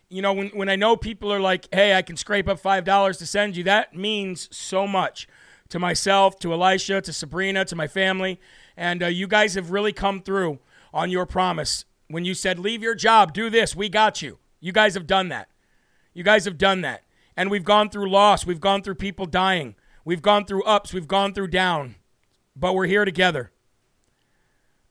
[0.10, 3.18] you know, when, when I know people are like, hey, I can scrape up $5
[3.18, 5.26] to send you, that means so much
[5.70, 8.38] to myself, to Elisha, to Sabrina, to my family.
[8.76, 10.60] And uh, you guys have really come through
[10.94, 11.86] on your promise.
[12.08, 14.40] When you said, leave your job, do this, we got you.
[14.60, 15.50] You guys have done that.
[16.14, 17.04] You guys have done that.
[17.38, 18.46] And we've gone through loss.
[18.46, 19.76] We've gone through people dying.
[20.04, 20.94] We've gone through ups.
[20.94, 21.96] We've gone through down.
[22.56, 23.52] But we're here together.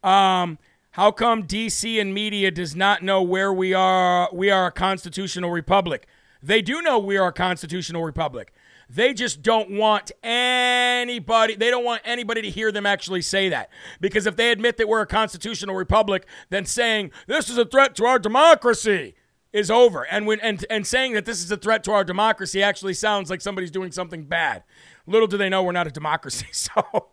[0.03, 0.59] Um,
[0.93, 4.29] how come DC and media does not know where we are?
[4.33, 6.07] We are a constitutional republic.
[6.43, 8.53] They do know we are a constitutional republic.
[8.93, 13.71] They just don't want anybody, they don't want anybody to hear them actually say that.
[14.01, 17.95] Because if they admit that we're a constitutional republic, then saying this is a threat
[17.97, 19.15] to our democracy
[19.53, 20.03] is over.
[20.03, 23.31] And when and, and saying that this is a threat to our democracy actually sounds
[23.31, 24.65] like somebody's doing something bad.
[25.07, 26.47] Little do they know we're not a democracy.
[26.53, 27.11] So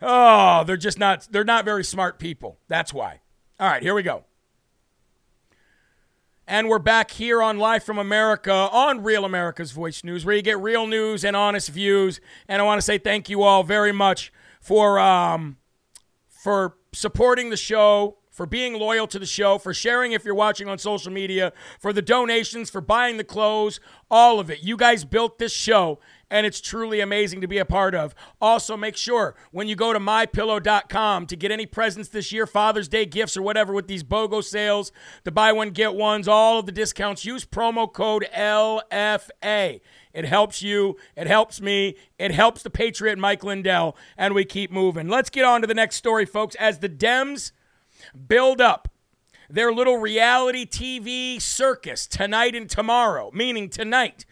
[0.00, 2.60] oh, they're just not they're not very smart people.
[2.68, 3.20] That's why.
[3.58, 4.24] All right, here we go.
[6.50, 10.40] And we're back here on Live from America on Real America's Voice News, where you
[10.40, 12.22] get real news and honest views.
[12.48, 15.58] And I want to say thank you all very much for um,
[16.26, 20.68] for supporting the show, for being loyal to the show, for sharing if you're watching
[20.68, 24.62] on social media, for the donations, for buying the clothes, all of it.
[24.62, 25.98] You guys built this show,
[26.30, 28.14] and it's truly amazing to be a part of.
[28.40, 32.86] Also, make sure when you go to mypillow.com to get any presents this year, Father's
[32.86, 34.92] Day gifts or whatever with these BOGO sales,
[35.24, 39.80] the buy one, get ones, all of the discounts, use promo code LFA.
[40.14, 44.70] It helps you, it helps me, it helps the Patriot Mike Lindell, and we keep
[44.70, 45.08] moving.
[45.08, 46.54] Let's get on to the next story, folks.
[46.54, 47.50] As the Dems
[48.26, 48.88] build up
[49.50, 54.26] their little reality TV circus tonight and tomorrow, meaning tonight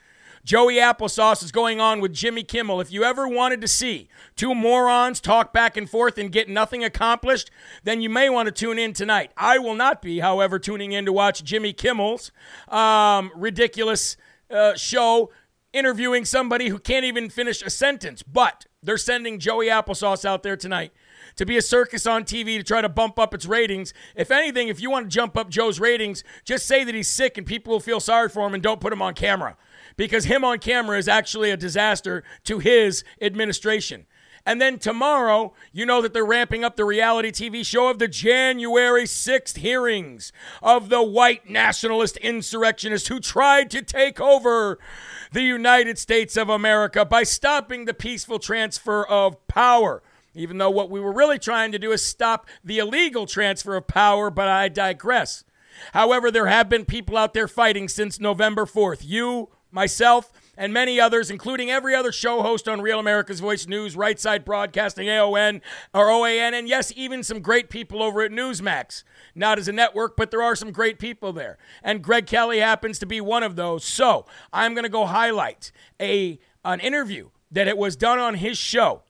[0.46, 2.80] Joey Applesauce is going on with Jimmy Kimmel.
[2.80, 6.84] If you ever wanted to see two morons talk back and forth and get nothing
[6.84, 7.50] accomplished,
[7.82, 9.32] then you may want to tune in tonight.
[9.36, 12.30] I will not be, however, tuning in to watch Jimmy Kimmel's
[12.68, 14.16] um, ridiculous
[14.48, 15.32] uh, show
[15.72, 18.22] interviewing somebody who can't even finish a sentence.
[18.22, 20.92] But they're sending Joey Applesauce out there tonight
[21.36, 23.94] to be a circus on TV to try to bump up its ratings.
[24.14, 27.38] If anything, if you want to jump up Joe's ratings, just say that he's sick
[27.38, 29.56] and people will feel sorry for him and don't put him on camera
[29.96, 34.06] because him on camera is actually a disaster to his administration.
[34.48, 38.06] And then tomorrow, you know that they're ramping up the reality TV show of the
[38.06, 44.78] January 6th hearings of the white nationalist insurrectionists who tried to take over
[45.32, 50.00] the United States of America by stopping the peaceful transfer of power.
[50.36, 53.86] Even though what we were really trying to do is stop the illegal transfer of
[53.86, 55.44] power, but I digress.
[55.92, 59.00] However, there have been people out there fighting since November 4th.
[59.02, 63.96] You, myself, and many others, including every other show host on Real America's Voice News,
[63.96, 65.60] Right Side Broadcasting, AON,
[65.92, 69.04] or OAN, and yes, even some great people over at Newsmax.
[69.34, 71.58] Not as a network, but there are some great people there.
[71.82, 73.84] And Greg Kelly happens to be one of those.
[73.84, 78.58] So I'm going to go highlight a an interview that it was done on his
[78.58, 79.02] show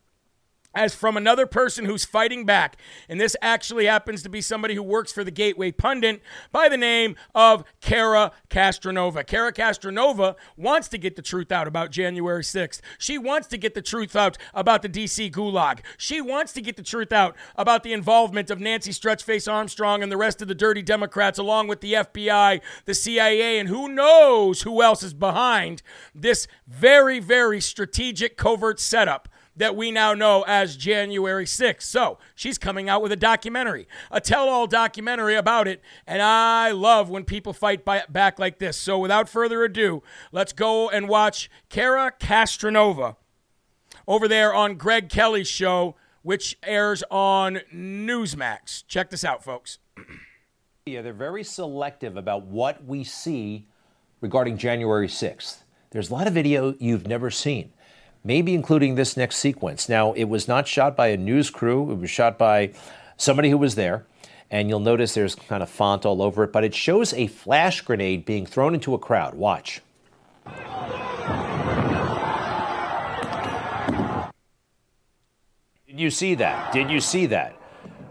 [0.76, 2.76] as from another person who's fighting back.
[3.08, 6.76] And this actually happens to be somebody who works for the Gateway Pundit by the
[6.76, 9.26] name of Cara Castronuova.
[9.26, 12.82] Cara Castronuova wants to get the truth out about January 6th.
[12.98, 15.80] She wants to get the truth out about the DC Gulag.
[15.96, 20.12] She wants to get the truth out about the involvement of Nancy Stretchface Armstrong and
[20.12, 24.62] the rest of the dirty Democrats, along with the FBI, the CIA, and who knows
[24.62, 25.80] who else is behind
[26.14, 31.82] this very, very strategic covert setup that we now know as January 6th.
[31.82, 35.82] So she's coming out with a documentary, a tell all documentary about it.
[36.06, 38.76] And I love when people fight back like this.
[38.76, 43.16] So without further ado, let's go and watch Cara Castronuova
[44.06, 48.84] over there on Greg Kelly's show, which airs on Newsmax.
[48.86, 49.78] Check this out, folks.
[50.84, 53.66] Yeah, they're very selective about what we see
[54.20, 55.62] regarding January 6th.
[55.90, 57.72] There's a lot of video you've never seen
[58.26, 59.88] maybe including this next sequence.
[59.88, 62.72] Now, it was not shot by a news crew, it was shot by
[63.16, 64.04] somebody who was there.
[64.50, 67.80] And you'll notice there's kind of font all over it, but it shows a flash
[67.80, 69.34] grenade being thrown into a crowd.
[69.34, 69.80] Watch.
[75.88, 76.72] Did you see that?
[76.72, 77.55] Did you see that?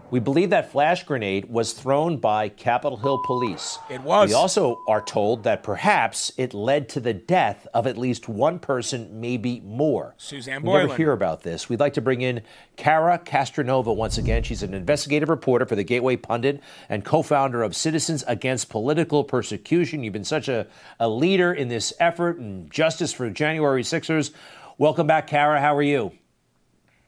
[0.08, 3.78] We believe that flash grenade was thrown by Capitol Hill police.
[3.90, 4.28] It was.
[4.28, 8.60] We also are told that perhaps it led to the death of at least one
[8.60, 10.14] person, maybe more.
[10.16, 10.86] Suzanne we Boylan.
[10.86, 11.68] never hear about this.
[11.68, 12.42] We'd like to bring in
[12.76, 14.44] Cara Castronuova once again.
[14.44, 20.04] She's an investigative reporter for the Gateway Pundit and co-founder of Citizens Against Political Persecution.
[20.04, 20.68] You've been such a,
[21.00, 24.30] a leader in this effort and justice for January Sixers.
[24.78, 25.60] Welcome back, Cara.
[25.60, 26.12] How are you?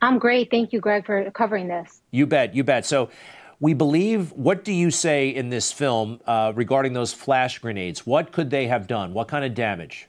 [0.01, 0.51] I'm great.
[0.51, 2.03] Thank you, Greg, for covering this.
[2.11, 2.55] You bet.
[2.55, 2.87] You bet.
[2.87, 3.11] So,
[3.61, 4.33] We believe.
[4.33, 8.07] What do you say in this film uh, regarding those flash grenades?
[8.07, 9.13] What could they have done?
[9.15, 10.09] What kind of damage?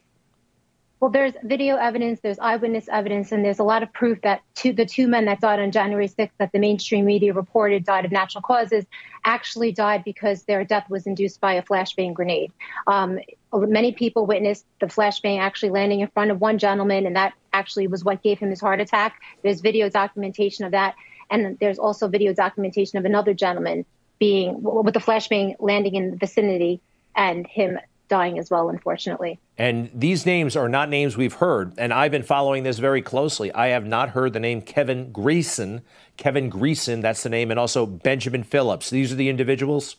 [0.99, 4.73] Well, there's video evidence, there's eyewitness evidence, and there's a lot of proof that two,
[4.73, 8.11] the two men that died on January 6th that the mainstream media reported died of
[8.11, 8.85] natural causes
[9.23, 12.51] actually died because their death was induced by a flashbang grenade.
[12.85, 13.19] Um,
[13.53, 17.87] many people witnessed the flashbang actually landing in front of one gentleman, and that actually
[17.87, 19.21] was what gave him his heart attack.
[19.41, 20.95] There's video documentation of that,
[21.31, 23.85] and there's also video documentation of another gentleman
[24.19, 26.81] being with the flashbang landing in the vicinity
[27.15, 27.79] and him
[28.10, 29.39] dying as well, unfortunately.
[29.57, 31.74] And these names are not names we've heard.
[31.78, 33.53] And I've been following this very closely.
[33.53, 35.82] I have not heard the name Kevin Greeson.
[36.18, 38.89] Kevin Greeson, that's the name, and also Benjamin Phillips.
[38.89, 39.95] These are the individuals?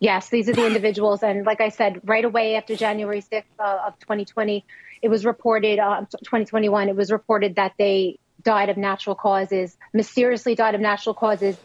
[0.00, 1.22] Yes, these are the individuals.
[1.22, 4.64] And like I said, right away after January 6th uh, of 2020,
[5.00, 10.54] it was reported, uh, 2021, it was reported that they died of natural causes, mysteriously
[10.54, 11.56] died of natural causes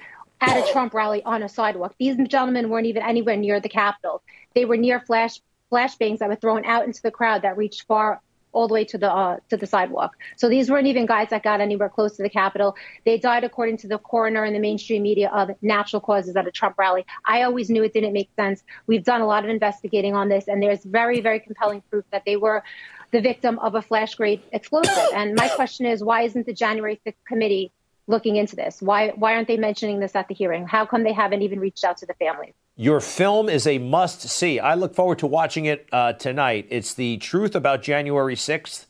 [0.42, 1.96] at a Trump rally on a sidewalk.
[2.00, 4.22] These gentlemen weren't even anywhere near the Capitol.
[4.56, 5.40] They were near flash
[5.72, 8.22] flashbangs that were thrown out into the crowd that reached far
[8.52, 10.16] all the way to the uh, to the sidewalk.
[10.36, 12.76] So these weren't even guys that got anywhere close to the Capitol.
[13.06, 16.52] They died, according to the coroner and the mainstream media, of natural causes at a
[16.52, 17.06] Trump rally.
[17.26, 18.64] I always knew it didn't make sense.
[18.88, 22.24] We've done a lot of investigating on this, and there's very, very compelling proof that
[22.26, 22.64] they were
[23.12, 25.14] the victim of a flash grade explosive.
[25.14, 27.72] And my question is, why isn't the January 6th committee
[28.10, 28.82] looking into this?
[28.82, 30.68] Why why aren't they mentioning this at the hearing?
[30.68, 32.53] How come they haven't even reached out to the families?
[32.76, 34.60] Your film is a must see.
[34.60, 36.68] I look forward to watching it uh, tonight.
[36.70, 38.86] It's the truth about January 6th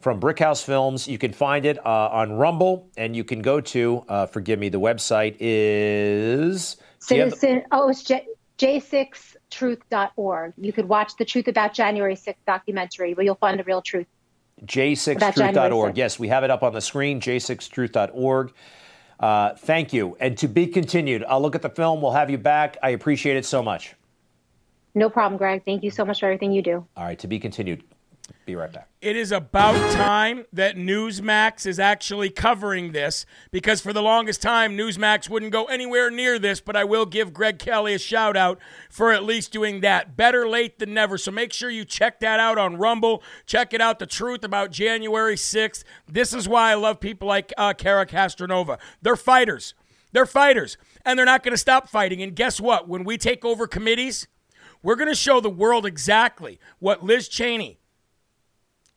[0.00, 1.06] from Brickhouse Films.
[1.06, 4.70] You can find it uh, on Rumble, and you can go to, uh, forgive me,
[4.70, 6.76] the website is.
[7.00, 8.26] Citizen, oh, it's J,
[8.58, 10.54] j6truth.org.
[10.56, 14.06] You could watch the Truth About January 6th documentary, but you'll find the real truth.
[14.66, 15.96] J6truth.org.
[15.96, 18.52] Yes, we have it up on the screen, j6truth.org.
[19.20, 20.16] Uh, thank you.
[20.20, 21.24] And to be continued.
[21.28, 22.02] I'll look at the film.
[22.02, 22.76] We'll have you back.
[22.82, 23.94] I appreciate it so much.
[24.94, 25.64] No problem, Greg.
[25.64, 26.86] Thank you so much for everything you do.
[26.96, 27.82] All right, to be continued.
[28.46, 28.88] Be right back.
[29.00, 34.76] It is about time that Newsmax is actually covering this because for the longest time,
[34.76, 38.58] Newsmax wouldn't go anywhere near this, but I will give Greg Kelly a shout out
[38.90, 40.16] for at least doing that.
[40.16, 41.16] Better late than never.
[41.16, 43.22] So make sure you check that out on Rumble.
[43.46, 45.82] Check it out, The Truth About January 6th.
[46.06, 48.78] This is why I love people like uh, Cara Castronuova.
[49.00, 49.74] They're fighters.
[50.12, 52.22] They're fighters, and they're not going to stop fighting.
[52.22, 52.88] And guess what?
[52.88, 54.28] When we take over committees,
[54.82, 57.80] we're going to show the world exactly what Liz Cheney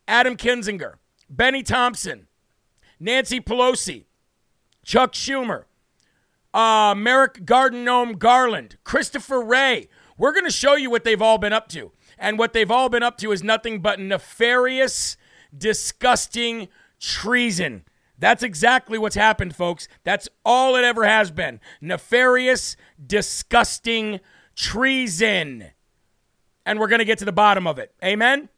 [0.08, 0.96] Adam Kinzinger,
[1.30, 2.28] Bennie Thompson,
[3.00, 4.06] Nancy Pelosi,
[4.84, 5.66] Chuck Schumer,
[6.54, 9.90] uh, Merrick Garden Gnome Garland, Christopher Wray.
[10.18, 11.92] We're going to show you what they've all been up to.
[12.18, 15.18] And what they've all been up to is nothing but nefarious,
[15.56, 16.68] disgusting
[17.00, 17.84] treason.
[18.18, 19.88] That's exactly what's happened, folks.
[20.04, 21.60] That's all it ever has been.
[21.82, 24.20] Nefarious, disgusting
[24.56, 25.66] treason.
[26.66, 27.94] And we're going to get to the bottom of it.
[28.04, 28.50] Amen?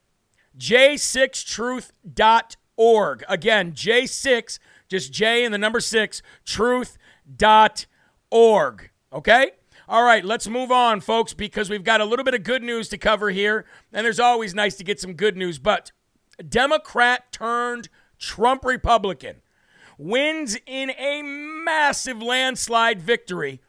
[0.60, 3.24] j6truth.org.
[3.28, 7.00] Again, J6, just J and the number 6, truth.org.
[9.12, 9.52] Okay?
[9.88, 12.90] All right, let's move on, folks, because we've got a little bit of good news
[12.90, 13.66] to cover here.
[13.92, 15.58] And there's always nice to get some good news.
[15.58, 15.92] But
[16.48, 17.90] Democrat turned
[18.20, 19.38] Trump Republican
[19.98, 23.62] wins in a massive landslide victory.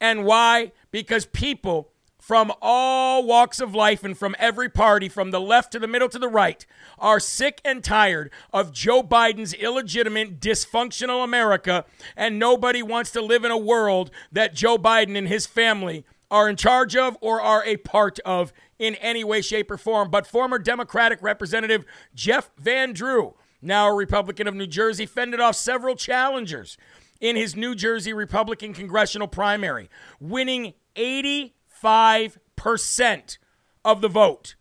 [0.00, 0.72] And why?
[0.90, 1.91] Because people
[2.22, 6.08] from all walks of life and from every party, from the left to the middle
[6.08, 6.64] to the right,
[6.96, 11.84] are sick and tired of Joe Biden's illegitimate, dysfunctional America,
[12.16, 16.48] and nobody wants to live in a world that Joe Biden and his family are
[16.48, 20.08] in charge of or are a part of in any way, shape, or form.
[20.08, 25.56] But former Democratic Representative Jeff Van Drew, now a Republican of New Jersey, fended off
[25.56, 26.78] several challengers
[27.20, 33.38] in his New Jersey Republican congressional primary, winning 80 85%
[33.84, 34.54] of the vote.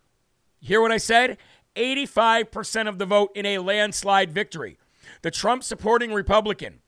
[0.60, 1.38] Hear what I said?
[1.76, 4.78] 85% of the vote in a landslide victory.
[5.22, 6.82] The Trump supporting Republican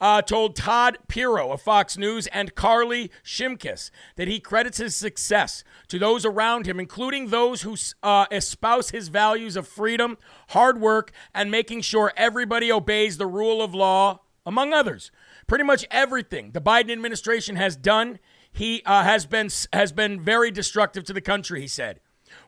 [0.00, 5.62] uh, told Todd Piro of Fox News and Carly Shimkus that he credits his success
[5.88, 10.16] to those around him, including those who uh, espouse his values of freedom,
[10.48, 15.10] hard work, and making sure everybody obeys the rule of law, among others.
[15.46, 18.18] Pretty much everything the Biden administration has done
[18.52, 21.60] he uh, has been has been very destructive to the country.
[21.60, 22.00] He said,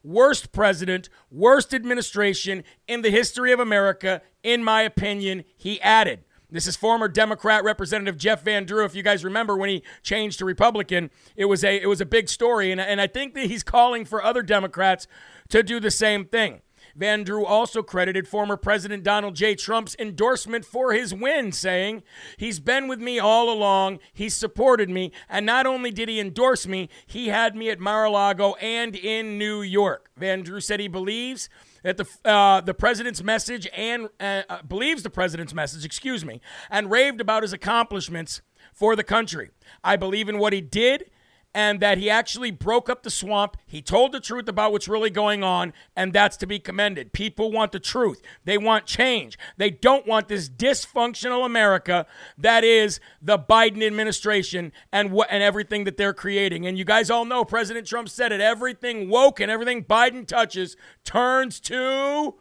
[0.02, 6.24] "Worst president, worst administration in the history of America, in my opinion." He added.
[6.50, 8.84] This is former Democrat Representative Jeff Van Drew.
[8.84, 12.06] If you guys remember when he changed to Republican, it was a it was a
[12.06, 15.06] big story, and, and I think that he's calling for other Democrats
[15.48, 16.60] to do the same thing.
[16.96, 19.54] Van Drew also credited former President Donald J.
[19.54, 22.02] Trump's endorsement for his win, saying,
[22.36, 26.66] He's been with me all along, he supported me, and not only did he endorse
[26.66, 30.10] me, he had me at Mar a Lago and in New York.
[30.16, 31.48] Van Drew said he believes
[31.82, 36.40] that the uh, the president's message and uh, uh, believes the president's message, excuse me,
[36.70, 39.50] and raved about his accomplishments for the country.
[39.82, 41.10] I believe in what he did
[41.54, 43.56] and that he actually broke up the swamp.
[43.66, 47.12] He told the truth about what's really going on, and that's to be commended.
[47.12, 49.38] People want the truth, they want change.
[49.56, 52.06] They don't want this dysfunctional America
[52.38, 56.66] that is the Biden administration and what and everything that they're creating.
[56.66, 60.76] And you guys all know President Trump said it everything woke and everything Biden touches
[61.04, 62.34] turns to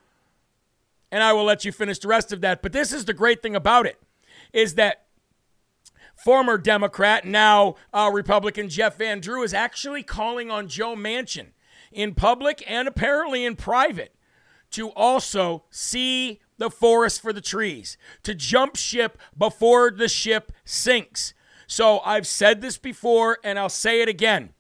[1.12, 2.62] and I will let you finish the rest of that.
[2.62, 4.00] But this is the great thing about it
[4.54, 5.06] is that
[6.24, 11.48] former Democrat, now uh, Republican Jeff Van Drew, is actually calling on Joe Manchin
[11.92, 14.16] in public and apparently in private
[14.72, 21.34] to also see the forest for the trees, to jump ship before the ship sinks.
[21.68, 24.54] So I've said this before and I'll say it again.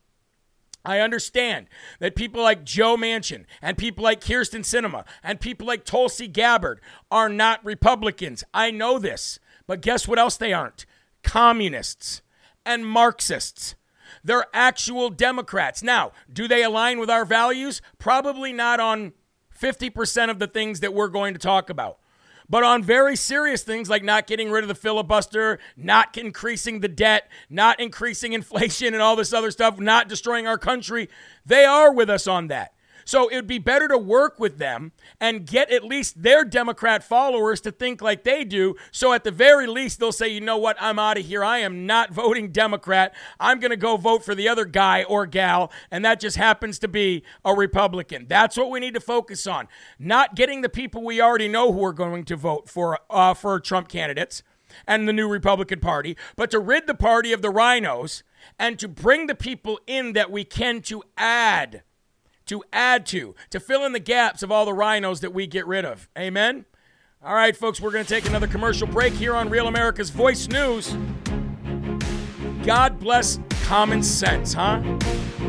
[0.84, 1.68] I understand
[1.99, 6.82] that people like Joe Manchin and people like Kyrsten Sinema and people like Tulsi Gabbard
[7.12, 8.43] are not Republicans.
[8.53, 9.39] I know this.
[9.68, 10.86] But guess what else they aren't?
[11.24, 12.22] Communists
[12.65, 13.76] and Marxists.
[14.24, 15.82] They're actual Democrats.
[15.82, 17.82] Now, do they align with our values?
[17.97, 19.13] Probably not on
[19.59, 21.97] 50% of the things that we're going to talk about.
[22.49, 26.89] But on very serious things like not getting rid of the filibuster, not increasing the
[26.89, 31.09] debt, not increasing inflation and all this other stuff, not destroying our country,
[31.45, 32.74] they are with us on that.
[33.12, 37.03] So it would be better to work with them and get at least their Democrat
[37.03, 38.78] followers to think like they do.
[38.89, 41.43] So at the very least, they'll say, you know what, I'm out of here.
[41.43, 43.14] I am not voting Democrat.
[43.38, 46.80] I'm going to go vote for the other guy or gal, and that just happens
[46.80, 48.28] to be a Republican.
[48.30, 49.68] That's what we need to focus on.
[49.99, 53.59] Not getting the people we already know who are going to vote for uh, for
[53.59, 54.41] Trump candidates
[54.88, 58.24] and the new Republican Party, but to rid the party of the rhinos
[58.57, 61.84] and to bring the people in that we can to add
[62.52, 65.66] to add to, to fill in the gaps of all the rhinos that we get
[65.66, 66.10] rid of.
[66.20, 66.66] Amen?
[67.24, 70.49] All right, folks, we're going to take another commercial break here on Real America's Voice
[70.49, 70.93] News.
[72.66, 74.82] God bless common sense, huh?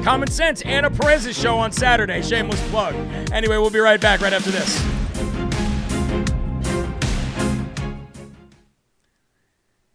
[0.05, 2.23] Common Sense, Anna Perez's show on Saturday.
[2.23, 2.95] Shameless plug.
[3.33, 4.81] Anyway, we'll be right back right after this.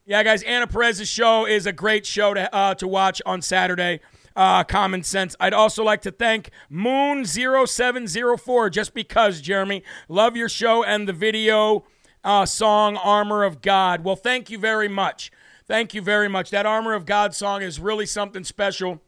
[0.05, 4.01] Yeah, guys, Anna Perez's show is a great show to, uh, to watch on Saturday
[4.37, 5.35] uh, common sense.
[5.39, 9.83] I'd also like to thank Moon0704 just because, Jeremy.
[10.07, 11.85] Love your show and the video
[12.23, 14.03] uh, song Armor of God.
[14.03, 15.31] Well, thank you very much.
[15.65, 16.51] Thank you very much.
[16.51, 19.01] That Armor of God song is really something special.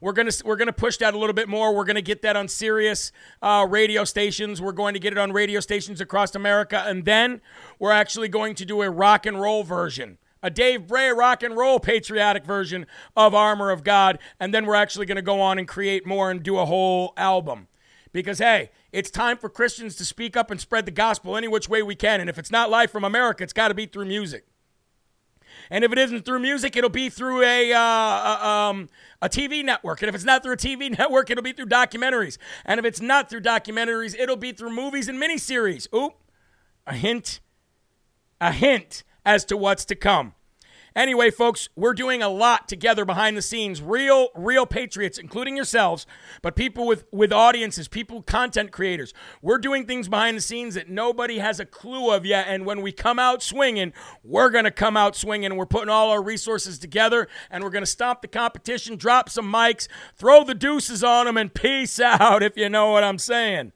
[0.00, 1.74] We're gonna we're gonna push that a little bit more.
[1.74, 3.12] We're gonna get that on Sirius
[3.42, 4.62] uh, radio stations.
[4.62, 7.40] We're going to get it on radio stations across America, and then
[7.78, 11.56] we're actually going to do a rock and roll version a Dave Bray rock and
[11.56, 12.86] roll patriotic version
[13.16, 14.18] of Armor of God.
[14.38, 17.12] And then we're actually going to go on and create more and do a whole
[17.16, 17.68] album.
[18.12, 21.68] Because, hey, it's time for Christians to speak up and spread the gospel any which
[21.68, 22.20] way we can.
[22.20, 24.46] And if it's not live from America, it's got to be through music.
[25.70, 28.88] And if it isn't through music, it'll be through a, uh, a, um,
[29.22, 30.02] a TV network.
[30.02, 32.38] And if it's not through a TV network, it'll be through documentaries.
[32.64, 35.86] And if it's not through documentaries, it'll be through movies and miniseries.
[35.94, 36.14] Oop,
[36.86, 37.40] a hint,
[38.40, 40.34] a hint as to what's to come.
[40.96, 43.80] Anyway, folks, we're doing a lot together behind the scenes.
[43.80, 46.04] Real, real patriots, including yourselves,
[46.42, 49.14] but people with, with audiences, people, content creators.
[49.40, 52.46] We're doing things behind the scenes that nobody has a clue of yet.
[52.48, 53.92] And when we come out swinging,
[54.24, 55.56] we're going to come out swinging.
[55.56, 59.50] We're putting all our resources together and we're going to stomp the competition, drop some
[59.50, 63.72] mics, throw the deuces on them, and peace out, if you know what I'm saying.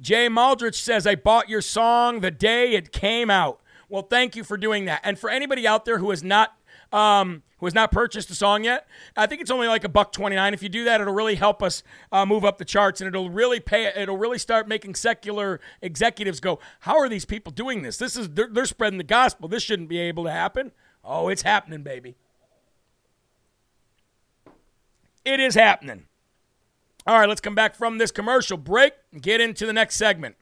[0.00, 3.60] Jay Maldrich says, I bought your song the day it came out.
[3.88, 5.00] Well, thank you for doing that.
[5.04, 6.56] And for anybody out there who has not
[6.92, 10.12] um, who has not purchased the song yet, I think it's only like a buck
[10.12, 10.54] twenty nine.
[10.54, 11.82] If you do that, it'll really help us
[12.12, 13.92] uh, move up the charts, and it'll really pay.
[13.94, 17.96] It'll really start making secular executives go, "How are these people doing this?
[17.96, 19.48] This is they're, they're spreading the gospel.
[19.48, 20.72] This shouldn't be able to happen."
[21.04, 22.16] Oh, it's happening, baby.
[25.24, 26.06] It is happening.
[27.06, 30.36] All right, let's come back from this commercial break and get into the next segment.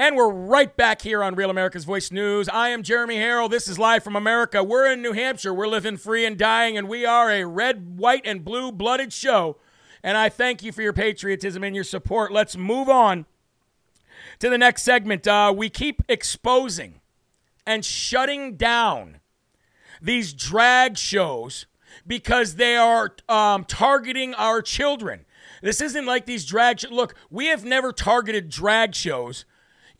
[0.00, 2.48] And we're right back here on Real America's Voice News.
[2.48, 3.50] I am Jeremy Herrell.
[3.50, 4.64] This is live from America.
[4.64, 5.52] We're in New Hampshire.
[5.52, 9.58] We're living free and dying, and we are a red, white, and blue blooded show.
[10.02, 12.32] And I thank you for your patriotism and your support.
[12.32, 13.26] Let's move on
[14.38, 15.28] to the next segment.
[15.28, 17.02] Uh, we keep exposing
[17.66, 19.20] and shutting down
[20.00, 21.66] these drag shows
[22.06, 25.26] because they are um, targeting our children.
[25.60, 26.80] This isn't like these drag.
[26.80, 29.44] Sh- Look, we have never targeted drag shows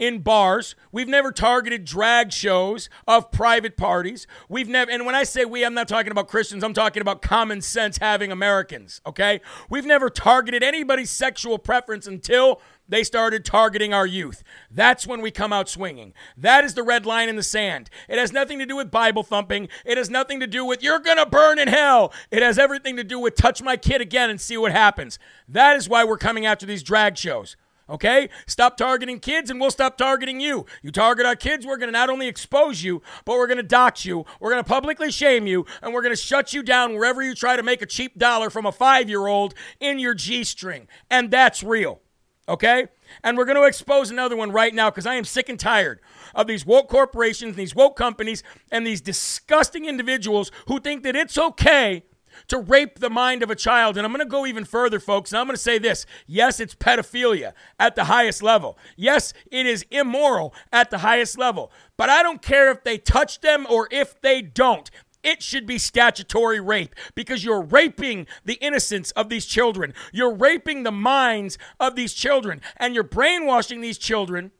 [0.00, 0.74] in bars.
[0.90, 4.26] We've never targeted drag shows of private parties.
[4.48, 7.22] We've never, and when I say we, I'm not talking about Christians, I'm talking about
[7.22, 9.40] common sense having Americans, okay?
[9.68, 14.42] We've never targeted anybody's sexual preference until they started targeting our youth.
[14.70, 16.14] That's when we come out swinging.
[16.36, 17.90] That is the red line in the sand.
[18.08, 19.68] It has nothing to do with Bible thumping.
[19.84, 22.12] It has nothing to do with you're going to burn in hell.
[22.30, 25.18] It has everything to do with touch my kid again and see what happens.
[25.46, 27.56] That is why we're coming after these drag shows.
[27.90, 28.28] Okay?
[28.46, 30.64] Stop targeting kids and we'll stop targeting you.
[30.80, 33.62] You target our kids, we're going to not only expose you, but we're going to
[33.64, 34.24] dox you.
[34.38, 37.34] We're going to publicly shame you and we're going to shut you down wherever you
[37.34, 40.86] try to make a cheap dollar from a five year old in your G string.
[41.10, 42.00] And that's real.
[42.48, 42.86] Okay?
[43.24, 46.00] And we're going to expose another one right now because I am sick and tired
[46.34, 51.36] of these woke corporations, these woke companies, and these disgusting individuals who think that it's
[51.36, 52.04] okay
[52.48, 53.96] to rape the mind of a child.
[53.96, 55.32] And I'm going to go even further, folks.
[55.32, 58.78] And I'm going to say this yes, it's pedophilia at the highest level.
[58.96, 61.70] Yes, it is immoral at the highest level.
[61.96, 64.90] But I don't care if they touch them or if they don't.
[65.22, 69.92] It should be statutory rape because you're raping the innocence of these children.
[70.12, 74.50] You're raping the minds of these children, and you're brainwashing these children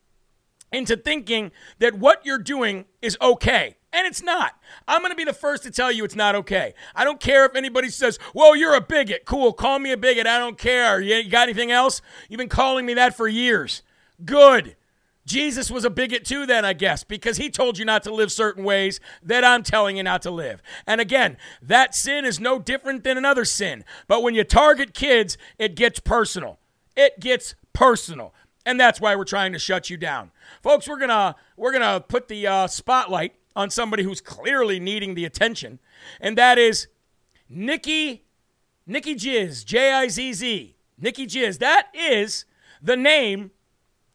[0.73, 3.77] into thinking that what you're doing is okay.
[3.93, 4.55] And it's not.
[4.87, 6.75] I'm going to be the first to tell you it's not okay.
[6.95, 9.25] I don't care if anybody says, well, you're a bigot.
[9.25, 10.27] Cool, call me a bigot.
[10.27, 11.01] I don't care.
[11.01, 12.01] You got anything else?
[12.29, 13.83] You've been calling me that for years.
[14.25, 14.77] Good.
[15.27, 18.33] Jesus was a bigot too, then, I guess, because he told you not to live
[18.33, 20.63] certain ways that I'm telling you not to live.
[20.87, 23.85] And again, that sin is no different than another sin.
[24.09, 26.59] But when you target kids, it gets personal.
[26.97, 28.35] It gets personal.
[28.67, 30.33] And that's why we're trying to shut you down.
[30.63, 34.81] Folks, we're going to we're going to put the uh, spotlight on somebody who's clearly
[34.81, 35.79] needing the attention,
[36.21, 36.89] and that is
[37.49, 38.25] Nikki
[38.87, 40.77] Nikki Jizz, J I Z Z.
[40.99, 41.59] Nikki Jizz.
[41.59, 42.45] That is
[42.83, 43.53] the name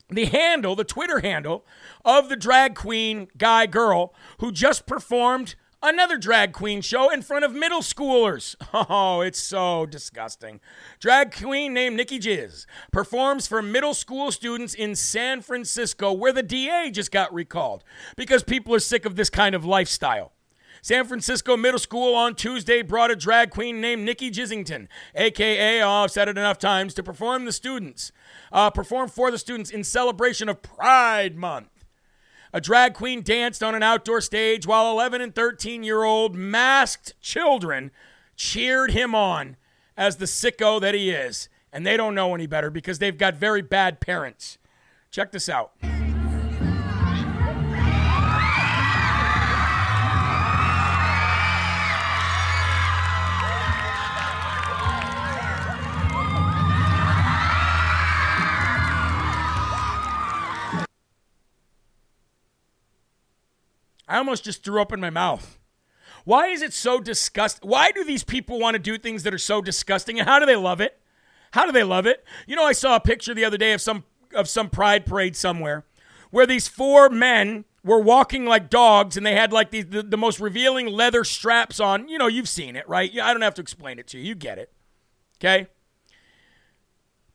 [0.10, 1.66] the handle, the Twitter handle
[2.04, 5.56] of the drag queen guy girl who just performed
[5.86, 8.56] another drag queen show in front of middle schoolers.
[8.88, 10.60] Oh, it's so disgusting.
[11.00, 16.44] Drag queen named Nikki Jizz performs for middle school students in San Francisco, where the
[16.44, 17.84] DA just got recalled
[18.16, 20.34] because people are sick of this kind of lifestyle.
[20.82, 25.90] San Francisco Middle School on Tuesday brought a drag queen named Nikki Jizzington, aka, oh,
[25.90, 28.12] I've said it enough times, to perform the students,
[28.52, 31.70] uh, perform for the students in celebration of Pride Month.
[32.56, 37.14] A drag queen danced on an outdoor stage while 11 and 13 year old masked
[37.20, 37.92] children
[38.38, 39.58] cheered him on
[39.98, 41.50] as the sicko that he is.
[41.74, 44.58] And they don't know any better because they've got very bad parents.
[45.12, 45.74] Check this out.
[64.08, 65.58] I almost just threw up in my mouth.
[66.24, 67.70] Why is it so disgusting?
[67.70, 70.20] Why do these people want to do things that are so disgusting?
[70.20, 71.00] And how do they love it?
[71.52, 72.24] How do they love it?
[72.48, 74.04] You know, I saw a picture the other day of some
[74.34, 75.86] of some pride parade somewhere
[76.30, 80.18] where these four men were walking like dogs and they had like the, the, the
[80.18, 82.10] most revealing leather straps on.
[82.10, 83.12] You know, you've seen it, right?
[83.22, 84.24] I don't have to explain it to you.
[84.26, 84.74] You get it.
[85.40, 85.68] Okay?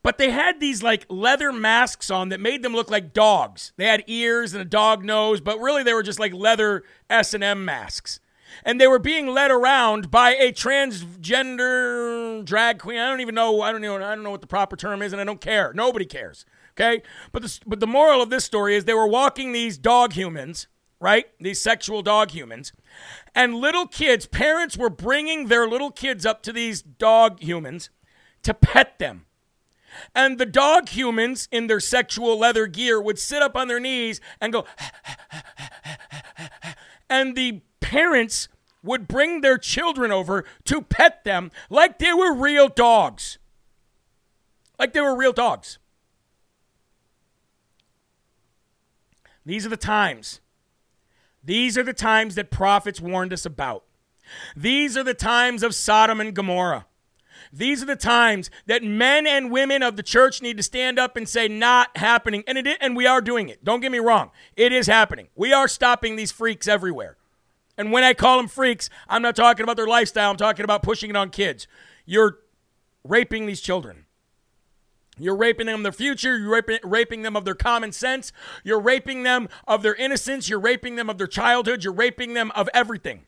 [0.03, 3.73] But they had these like leather masks on that made them look like dogs.
[3.77, 7.65] They had ears and a dog nose, but really they were just like leather S&M
[7.65, 8.21] masks.
[8.65, 12.99] And they were being led around by a transgender drag queen.
[12.99, 13.61] I don't even know.
[13.61, 13.97] I don't know.
[13.97, 15.73] I don't know what the proper term is, and I don't care.
[15.75, 16.45] Nobody cares.
[16.73, 17.03] Okay.
[17.31, 20.67] But the, but the moral of this story is they were walking these dog humans,
[20.99, 21.27] right?
[21.39, 22.73] These sexual dog humans,
[23.37, 24.27] and little kids.
[24.27, 27.91] Parents were bringing their little kids up to these dog humans
[28.43, 29.27] to pet them
[30.15, 34.21] and the dog humans in their sexual leather gear would sit up on their knees
[34.41, 34.65] and go,
[37.09, 38.49] and the parents
[38.83, 43.39] would bring their children over to pet them like they were real dogs.
[44.79, 45.79] Like they were real dogs.
[49.45, 50.41] These are the times.
[51.43, 53.85] These are the times that prophets warned us about.
[54.55, 56.87] These are the times of Sodom and Gomorrah.
[57.53, 61.17] These are the times that men and women of the church need to stand up
[61.17, 62.45] and say, not happening.
[62.47, 63.65] And, it, and we are doing it.
[63.65, 64.31] Don't get me wrong.
[64.57, 65.29] It is happening.
[65.35, 67.17] We are stopping these freaks everywhere.
[67.77, 70.31] And when I call them freaks, I'm not talking about their lifestyle.
[70.31, 71.67] I'm talking about pushing it on kids.
[72.05, 72.39] You're
[73.03, 74.07] raping these children.
[75.19, 76.39] You're raping them of their future.
[76.39, 78.33] You're raping, raping them of their common sense.
[78.65, 80.49] You're raping them of their innocence.
[80.49, 81.83] You're raping them of their childhood.
[81.83, 83.27] You're raping them of everything.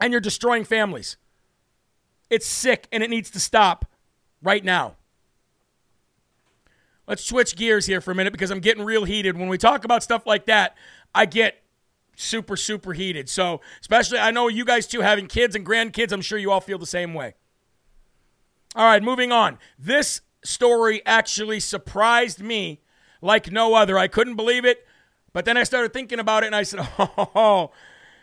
[0.00, 1.16] And you're destroying families.
[2.34, 3.84] It's sick and it needs to stop
[4.42, 4.96] right now.
[7.06, 9.38] let's switch gears here for a minute because I'm getting real heated.
[9.38, 10.76] When we talk about stuff like that,
[11.14, 11.62] I get
[12.16, 13.28] super, super heated.
[13.28, 16.60] So, especially, I know you guys too, having kids and grandkids, I'm sure you all
[16.60, 17.34] feel the same way.
[18.74, 19.58] All right, moving on.
[19.78, 22.80] This story actually surprised me
[23.22, 23.96] like no other.
[23.96, 24.84] I couldn't believe it,
[25.32, 27.70] but then I started thinking about it and I said, oh,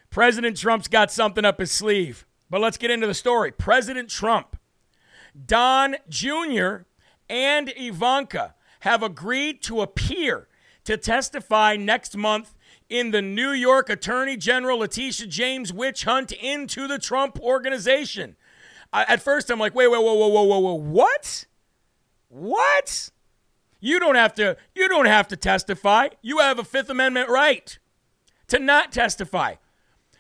[0.09, 2.25] President Trump's got something up his sleeve.
[2.51, 3.51] But let's get into the story.
[3.51, 4.57] President Trump,
[5.47, 6.83] Don Jr.,
[7.29, 10.49] and Ivanka have agreed to appear
[10.83, 12.53] to testify next month
[12.89, 18.35] in the New York Attorney General Letitia James witch hunt into the Trump organization.
[18.91, 21.45] I, at first, I'm like, wait, wait, whoa, whoa, whoa, whoa, whoa, what?
[22.27, 23.11] What?
[23.79, 24.57] You don't have to.
[24.75, 26.09] You don't have to testify.
[26.21, 27.79] You have a Fifth Amendment right
[28.47, 29.55] to not testify,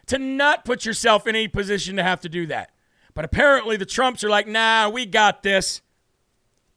[0.07, 2.71] to not put yourself in any position to have to do that.
[3.13, 5.81] But apparently, the Trumps are like, nah, we got this.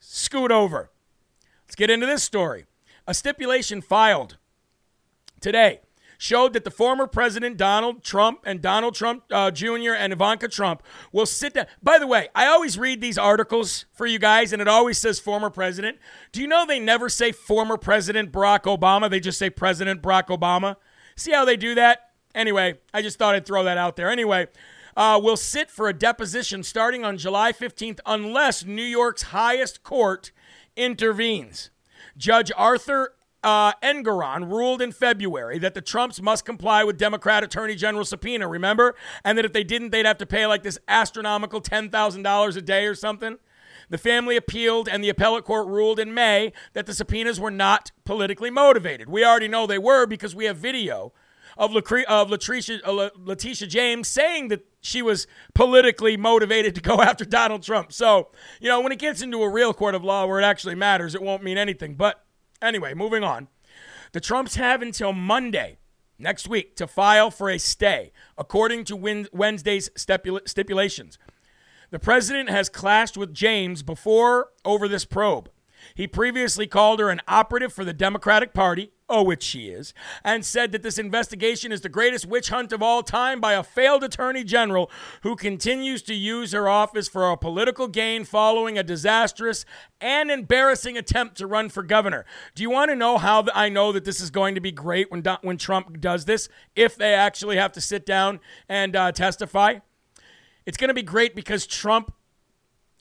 [0.00, 0.90] Scoot over.
[1.66, 2.66] Let's get into this story.
[3.06, 4.36] A stipulation filed
[5.40, 5.80] today
[6.18, 9.92] showed that the former President Donald Trump and Donald Trump uh, Jr.
[9.92, 11.66] and Ivanka Trump will sit down.
[11.82, 15.20] By the way, I always read these articles for you guys, and it always says
[15.20, 15.98] former president.
[16.32, 19.10] Do you know they never say former President Barack Obama?
[19.10, 20.76] They just say President Barack Obama.
[21.16, 22.03] See how they do that?
[22.34, 24.10] Anyway, I just thought I'd throw that out there.
[24.10, 24.48] Anyway,
[24.96, 30.32] uh, will sit for a deposition starting on July 15th unless New York's highest court
[30.76, 31.70] intervenes.
[32.16, 37.74] Judge Arthur uh, Engoron ruled in February that the Trumps must comply with Democrat Attorney
[37.74, 38.94] General subpoena, remember?
[39.24, 42.86] And that if they didn't, they'd have to pay like this astronomical $10,000 a day
[42.86, 43.36] or something.
[43.90, 47.92] The family appealed, and the appellate court ruled in May that the subpoenas were not
[48.04, 49.10] politically motivated.
[49.10, 51.12] We already know they were because we have video
[51.56, 57.00] of, Lacre- of Latricia, uh, Letitia James saying that she was politically motivated to go
[57.02, 57.92] after Donald Trump.
[57.92, 58.28] So,
[58.60, 61.14] you know, when it gets into a real court of law where it actually matters,
[61.14, 61.94] it won't mean anything.
[61.94, 62.24] But
[62.64, 63.48] Anyway, moving on.
[64.12, 65.76] The Trumps have until Monday
[66.18, 71.18] next week to file for a stay, according to Wednesday's stipulations.
[71.90, 75.50] The president has clashed with James before over this probe.
[75.94, 79.92] He previously called her an operative for the Democratic Party, oh, which she is,
[80.24, 83.62] and said that this investigation is the greatest witch hunt of all time by a
[83.62, 84.90] failed attorney general
[85.22, 89.66] who continues to use her office for a political gain following a disastrous
[90.00, 92.24] and embarrassing attempt to run for governor.
[92.54, 95.10] Do you want to know how I know that this is going to be great
[95.10, 99.80] when, when Trump does this, if they actually have to sit down and uh, testify?
[100.64, 102.14] It's going to be great because Trump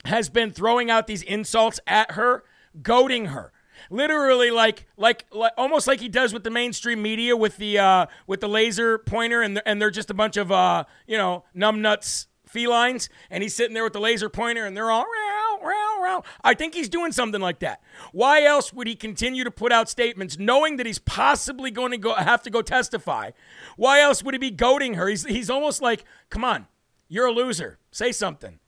[0.04, 2.44] has been throwing out these insults at her,
[2.82, 3.53] goading her
[3.90, 8.06] literally like, like like almost like he does with the mainstream media with the uh,
[8.26, 12.26] with the laser pointer and and they're just a bunch of uh, you know numbnuts
[12.54, 16.22] felines and he's sitting there with the laser pointer and they're all row, row, row.
[16.42, 17.82] I think he's doing something like that.
[18.12, 21.98] Why else would he continue to put out statements knowing that he's possibly going to
[21.98, 23.32] go have to go testify?
[23.76, 25.08] Why else would he be goading her?
[25.08, 26.66] He's he's almost like, "Come on.
[27.08, 27.78] You're a loser.
[27.90, 28.58] Say something.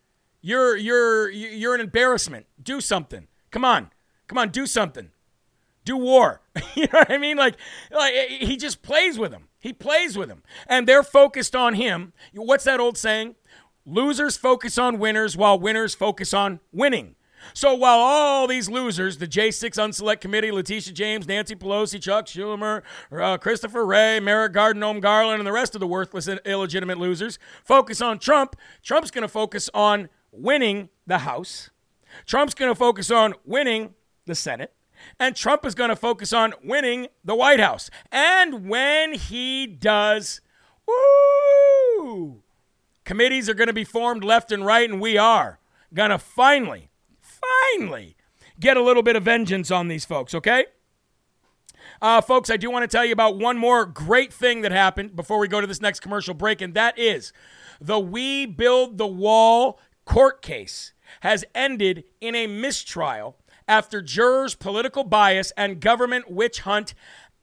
[0.41, 2.47] You're you're you're an embarrassment.
[2.62, 3.29] Do something.
[3.51, 3.91] Come on.
[4.27, 5.11] Come on, do something.
[5.85, 6.41] Do war.
[6.74, 7.37] you know what I mean?
[7.37, 7.57] Like,
[7.91, 9.49] like he just plays with him.
[9.59, 10.43] He plays with him.
[10.66, 12.12] And they're focused on him.
[12.35, 13.37] What's that old saying?
[13.85, 17.14] Losers focus on winners while winners focus on winning.
[17.55, 22.83] So while all these losers, the J6 Unselect Committee, Letitia James, Nancy Pelosi, Chuck Schumer,
[23.12, 26.99] uh, Christopher Wray, Merrick Garden, Gnome Garland, and the rest of the worthless and illegitimate
[26.99, 31.70] losers, focus on Trump, Trump's going to focus on winning the House.
[32.24, 33.95] Trump's going to focus on winning
[34.27, 34.74] the Senate.
[35.18, 37.91] And Trump is going to focus on winning the White House.
[38.11, 40.41] And when he does,
[40.87, 42.43] woo,
[43.05, 45.59] committees are going to be formed left and right, and we are
[45.93, 48.16] going to finally, finally
[48.59, 50.66] get a little bit of vengeance on these folks, okay?
[52.03, 55.14] Uh, folks, I do want to tell you about one more great thing that happened
[55.14, 57.33] before we go to this next commercial break, and that is
[57.81, 63.37] the We Build the Wall court case has ended in a mistrial
[63.69, 66.95] after jurors' political bias and government witch hunt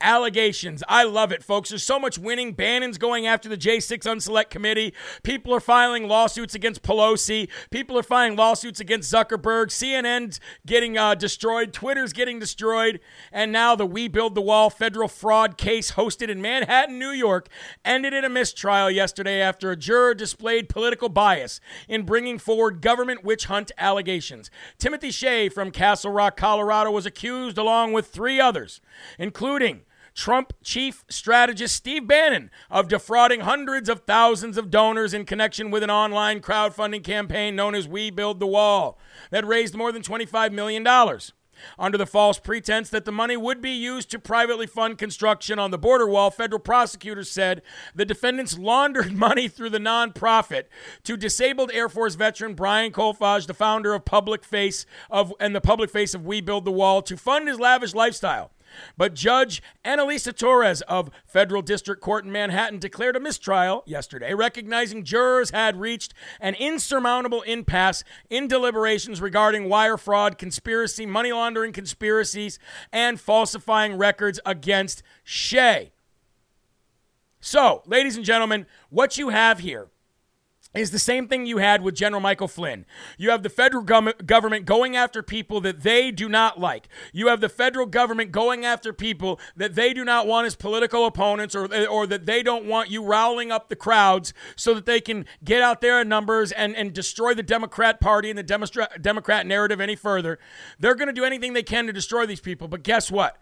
[0.03, 0.83] allegations.
[0.87, 1.69] I love it, folks.
[1.69, 2.53] There's so much winning.
[2.53, 4.93] Bannon's going after the J6 Unselect Committee.
[5.23, 7.49] People are filing lawsuits against Pelosi.
[7.71, 9.67] People are filing lawsuits against Zuckerberg.
[9.67, 11.73] CNN's getting uh, destroyed.
[11.73, 12.99] Twitter's getting destroyed.
[13.31, 17.47] And now the We Build the Wall federal fraud case hosted in Manhattan, New York,
[17.85, 23.23] ended in a mistrial yesterday after a juror displayed political bias in bringing forward government
[23.23, 24.51] witch hunt allegations.
[24.77, 28.81] Timothy Shea from Castle Rock, Colorado was accused along with three others,
[29.17, 29.81] including
[30.15, 35.83] Trump chief strategist Steve Bannon of defrauding hundreds of thousands of donors in connection with
[35.83, 38.97] an online crowdfunding campaign known as We Build the Wall
[39.31, 40.85] that raised more than $25 million.
[41.77, 45.71] Under the false pretense that the money would be used to privately fund construction on
[45.71, 47.61] the border wall, federal prosecutors said
[47.95, 50.63] the defendants laundered money through the nonprofit
[51.03, 55.61] to disabled Air Force veteran Brian Kolfage, the founder of Public Face of and the
[55.61, 58.51] public face of We Build the Wall, to fund his lavish lifestyle.
[58.97, 65.03] But Judge Annalisa Torres of Federal District Court in Manhattan declared a mistrial yesterday, recognizing
[65.03, 72.59] jurors had reached an insurmountable impasse in deliberations regarding wire fraud, conspiracy, money laundering conspiracies,
[72.91, 75.91] and falsifying records against Shea.
[77.39, 79.89] So, ladies and gentlemen, what you have here
[80.73, 82.85] is the same thing you had with General Michael Flynn.
[83.17, 86.87] You have the federal government going after people that they do not like.
[87.11, 91.05] You have the federal government going after people that they do not want as political
[91.05, 94.99] opponents or, or that they don't want you riling up the crowds so that they
[94.99, 99.45] can get out there in numbers and, and destroy the Democrat Party and the Democrat
[99.45, 100.39] narrative any further.
[100.79, 102.67] They're going to do anything they can to destroy these people.
[102.67, 103.37] But guess what?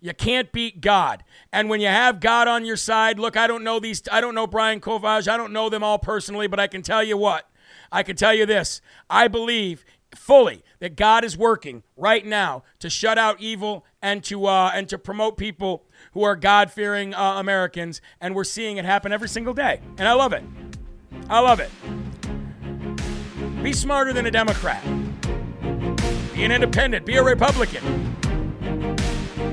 [0.00, 1.24] You can't beat God.
[1.52, 4.34] And when you have God on your side, look, I don't know these, I don't
[4.34, 7.48] know Brian Kolfage, I don't know them all personally, but I can tell you what.
[7.90, 8.80] I can tell you this.
[9.08, 9.84] I believe
[10.14, 14.88] fully that God is working right now to shut out evil and to uh, and
[14.88, 19.54] to promote people who are God-fearing uh, Americans, and we're seeing it happen every single
[19.54, 20.44] day, and I love it.
[21.28, 21.70] I love it.
[23.62, 24.84] Be smarter than a Democrat.
[26.34, 27.04] Be an independent.
[27.06, 28.05] Be a Republican.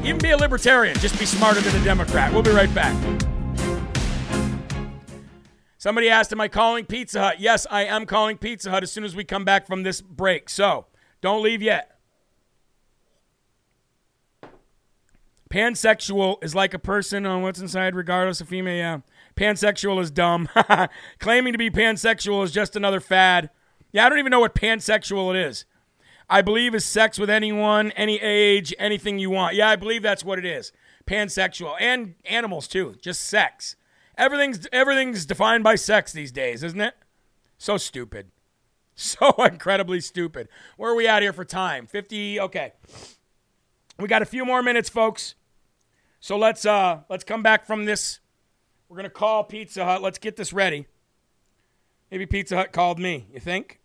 [0.03, 0.97] Even be a libertarian.
[0.99, 2.33] Just be smarter than a Democrat.
[2.33, 2.93] We'll be right back.
[5.77, 7.39] Somebody asked, Am I calling Pizza Hut?
[7.39, 10.49] Yes, I am calling Pizza Hut as soon as we come back from this break.
[10.49, 10.85] So
[11.21, 11.97] don't leave yet.
[15.49, 18.75] Pansexual is like a person on what's inside, regardless of female.
[18.75, 18.99] Yeah.
[19.35, 20.49] Pansexual is dumb.
[21.19, 23.49] Claiming to be pansexual is just another fad.
[23.91, 25.65] Yeah, I don't even know what pansexual it is.
[26.33, 29.55] I believe is sex with anyone, any age, anything you want.
[29.55, 30.71] Yeah, I believe that's what it is.
[31.05, 33.75] Pansexual and animals too, just sex.
[34.17, 36.95] Everything's everything's defined by sex these days, isn't it?
[37.59, 38.31] So stupid.
[38.95, 40.49] So incredibly stupid.
[40.77, 41.87] Where are we at here for time?
[41.87, 42.73] 50 okay.
[43.97, 45.33] We got a few more minutes, folks.
[46.19, 48.19] So let's uh let's come back from this.
[48.89, 50.01] We're gonna call Pizza Hut.
[50.01, 50.85] Let's get this ready.
[52.11, 53.82] Maybe Pizza Hut called me, you think?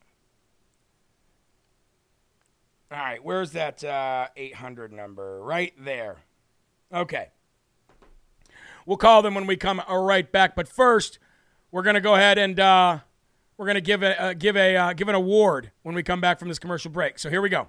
[2.91, 5.43] All right, where's that uh, 800 number?
[5.43, 6.16] Right there.
[6.93, 7.28] Okay.
[8.86, 10.57] We'll call them when we come right back.
[10.57, 11.18] But first,
[11.70, 13.01] we're going to go ahead and uh,
[13.59, 16.22] we're going to give a uh, give a uh, give an award when we come
[16.22, 17.18] back from this commercial break.
[17.18, 17.68] So here we go.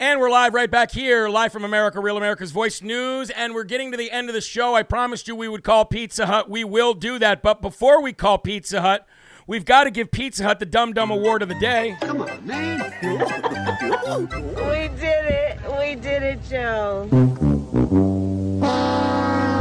[0.00, 3.28] And we're live right back here, live from America, Real America's Voice News.
[3.28, 4.74] And we're getting to the end of the show.
[4.74, 6.48] I promised you we would call Pizza Hut.
[6.48, 7.42] We will do that.
[7.42, 9.06] But before we call Pizza Hut,
[9.46, 11.96] We've got to give Pizza Hut the Dum Dum Award of the day.
[12.00, 12.80] Come on, man.
[13.02, 15.58] we did it.
[15.78, 17.06] We did it, Joe.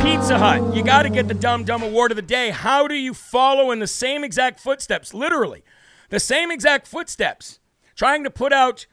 [0.02, 2.52] Pizza Hut, you got to get the Dum Dum Award of the day.
[2.52, 5.64] How do you follow in the same exact footsteps, literally,
[6.10, 7.60] the same exact footsteps,
[7.96, 8.86] trying to put out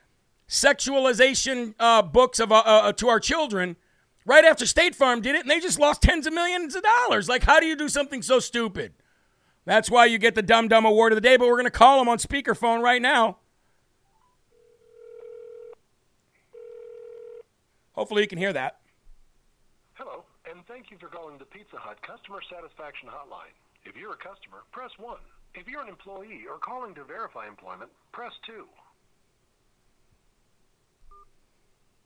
[0.48, 3.76] sexualization uh, books of uh, uh, to our children
[4.26, 7.28] right after State Farm did it, and they just lost tens of millions of dollars?
[7.28, 8.92] Like, how do you do something so stupid?
[9.64, 11.70] That's why you get the Dumb Dumb Award of the Day, but we're going to
[11.70, 13.38] call him on speakerphone right now.
[17.92, 18.80] Hopefully, you can hear that.
[19.94, 23.52] Hello, and thank you for calling the Pizza Hut Customer Satisfaction Hotline.
[23.84, 25.18] If you're a customer, press 1.
[25.54, 28.64] If you're an employee or calling to verify employment, press 2.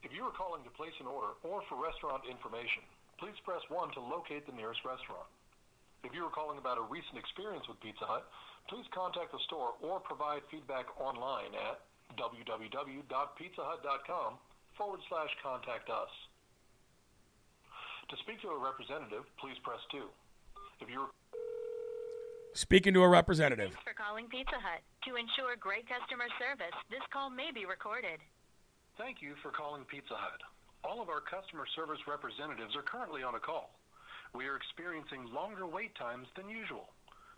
[0.02, 2.82] If you are calling to place an order or for restaurant information,
[3.18, 5.30] please press 1 to locate the nearest restaurant.
[6.04, 8.28] If you are calling about a recent experience with Pizza Hut,
[8.68, 11.80] please contact the store or provide feedback online at
[12.20, 14.30] www.pizzahut.com
[14.76, 16.12] forward slash contact us.
[18.12, 20.04] To speak to a representative, please press 2.
[20.84, 21.08] If you're
[22.52, 23.72] Speaking to a representative.
[23.72, 24.84] Thanks for calling Pizza Hut.
[25.08, 28.22] To ensure great customer service, this call may be recorded.
[29.00, 30.38] Thank you for calling Pizza Hut.
[30.84, 33.74] All of our customer service representatives are currently on a call
[34.34, 36.88] we are experiencing longer wait times than usual.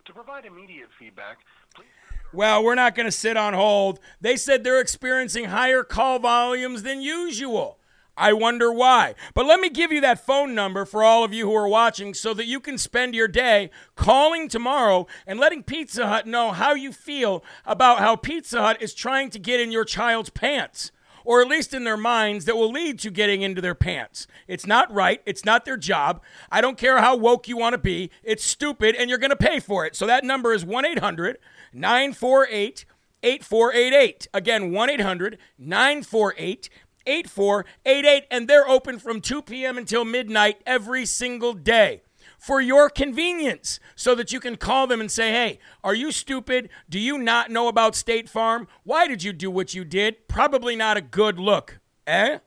[0.05, 1.37] To provide immediate feedback,
[1.75, 1.85] please.
[2.33, 3.99] Well, we're not going to sit on hold.
[4.19, 7.77] They said they're experiencing higher call volumes than usual.
[8.17, 9.13] I wonder why.
[9.35, 12.15] But let me give you that phone number for all of you who are watching
[12.15, 16.73] so that you can spend your day calling tomorrow and letting Pizza Hut know how
[16.73, 20.91] you feel about how Pizza Hut is trying to get in your child's pants
[21.27, 24.27] or at least in their minds, that will lead to getting into their pants.
[24.47, 25.21] It's not right.
[25.25, 26.21] It's not their job.
[26.49, 28.11] I don't care how woke you want to be.
[28.23, 29.93] It's stupid, and you're going to pay for it.
[29.93, 31.37] So that number is 1 800
[31.73, 32.85] 948
[33.21, 34.27] 8488.
[34.33, 36.69] Again, 1 800 948
[37.05, 38.23] 8488.
[38.31, 39.77] And they're open from 2 p.m.
[39.77, 42.03] until midnight every single day
[42.37, 46.69] for your convenience so that you can call them and say, hey, are you stupid?
[46.89, 48.67] Do you not know about State Farm?
[48.83, 50.27] Why did you do what you did?
[50.27, 51.79] Probably not a good look.
[52.05, 52.39] Eh?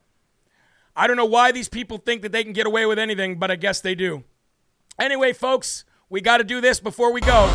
[0.97, 3.51] I don't know why these people think that they can get away with anything, but
[3.51, 4.25] I guess they do.
[4.99, 7.47] Anyway, folks, we got to do this before we go.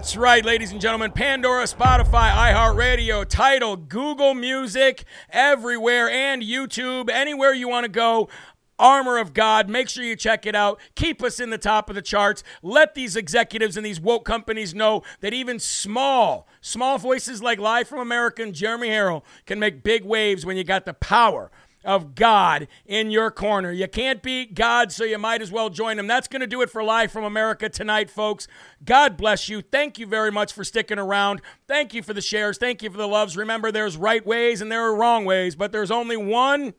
[0.00, 1.12] That's right, ladies and gentlemen.
[1.12, 8.30] Pandora, Spotify, iHeartRadio, Tidal, Google Music, everywhere, and YouTube, anywhere you want to go.
[8.78, 9.68] Armor of God.
[9.68, 10.80] Make sure you check it out.
[10.94, 12.42] Keep us in the top of the charts.
[12.62, 17.86] Let these executives and these woke companies know that even small, small voices like Live
[17.86, 21.50] from America and Jeremy Herrell can make big waves when you got the power
[21.84, 23.72] of God in your corner.
[23.72, 26.06] You can't beat God, so you might as well join him.
[26.06, 28.46] That's going to do it for Live from America tonight, folks.
[28.84, 29.62] God bless you.
[29.62, 31.40] Thank you very much for sticking around.
[31.66, 32.58] Thank you for the shares.
[32.58, 33.36] Thank you for the loves.
[33.36, 36.74] Remember, there's right ways and there are wrong ways, but there's only one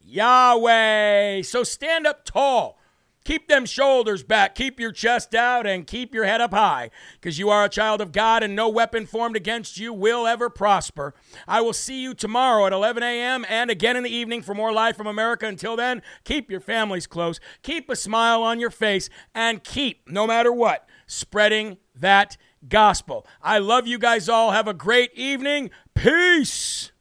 [0.00, 1.42] Yahweh.
[1.42, 2.78] So stand up tall.
[3.24, 7.38] Keep them shoulders back, keep your chest out, and keep your head up high, because
[7.38, 11.14] you are a child of God, and no weapon formed against you will ever prosper.
[11.48, 13.46] I will see you tomorrow at 11 a.m.
[13.48, 15.46] and again in the evening for more Live from America.
[15.46, 20.26] Until then, keep your families close, keep a smile on your face, and keep, no
[20.26, 22.36] matter what, spreading that
[22.68, 23.26] gospel.
[23.42, 24.50] I love you guys all.
[24.50, 25.70] Have a great evening.
[25.94, 26.92] Peace.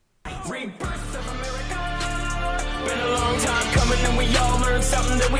[0.48, 2.88] Rebirth of America.
[2.88, 5.40] Been a long time coming, and we all learned something that we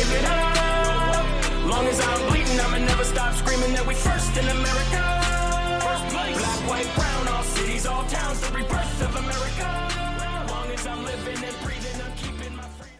[0.00, 1.26] give it up.
[1.66, 5.02] Long as I'm bleeding, I'ma never stop screaming that we first in America.
[5.86, 6.38] First place.
[6.38, 9.89] Black, white, brown, all cities, all towns, the rebirth of America.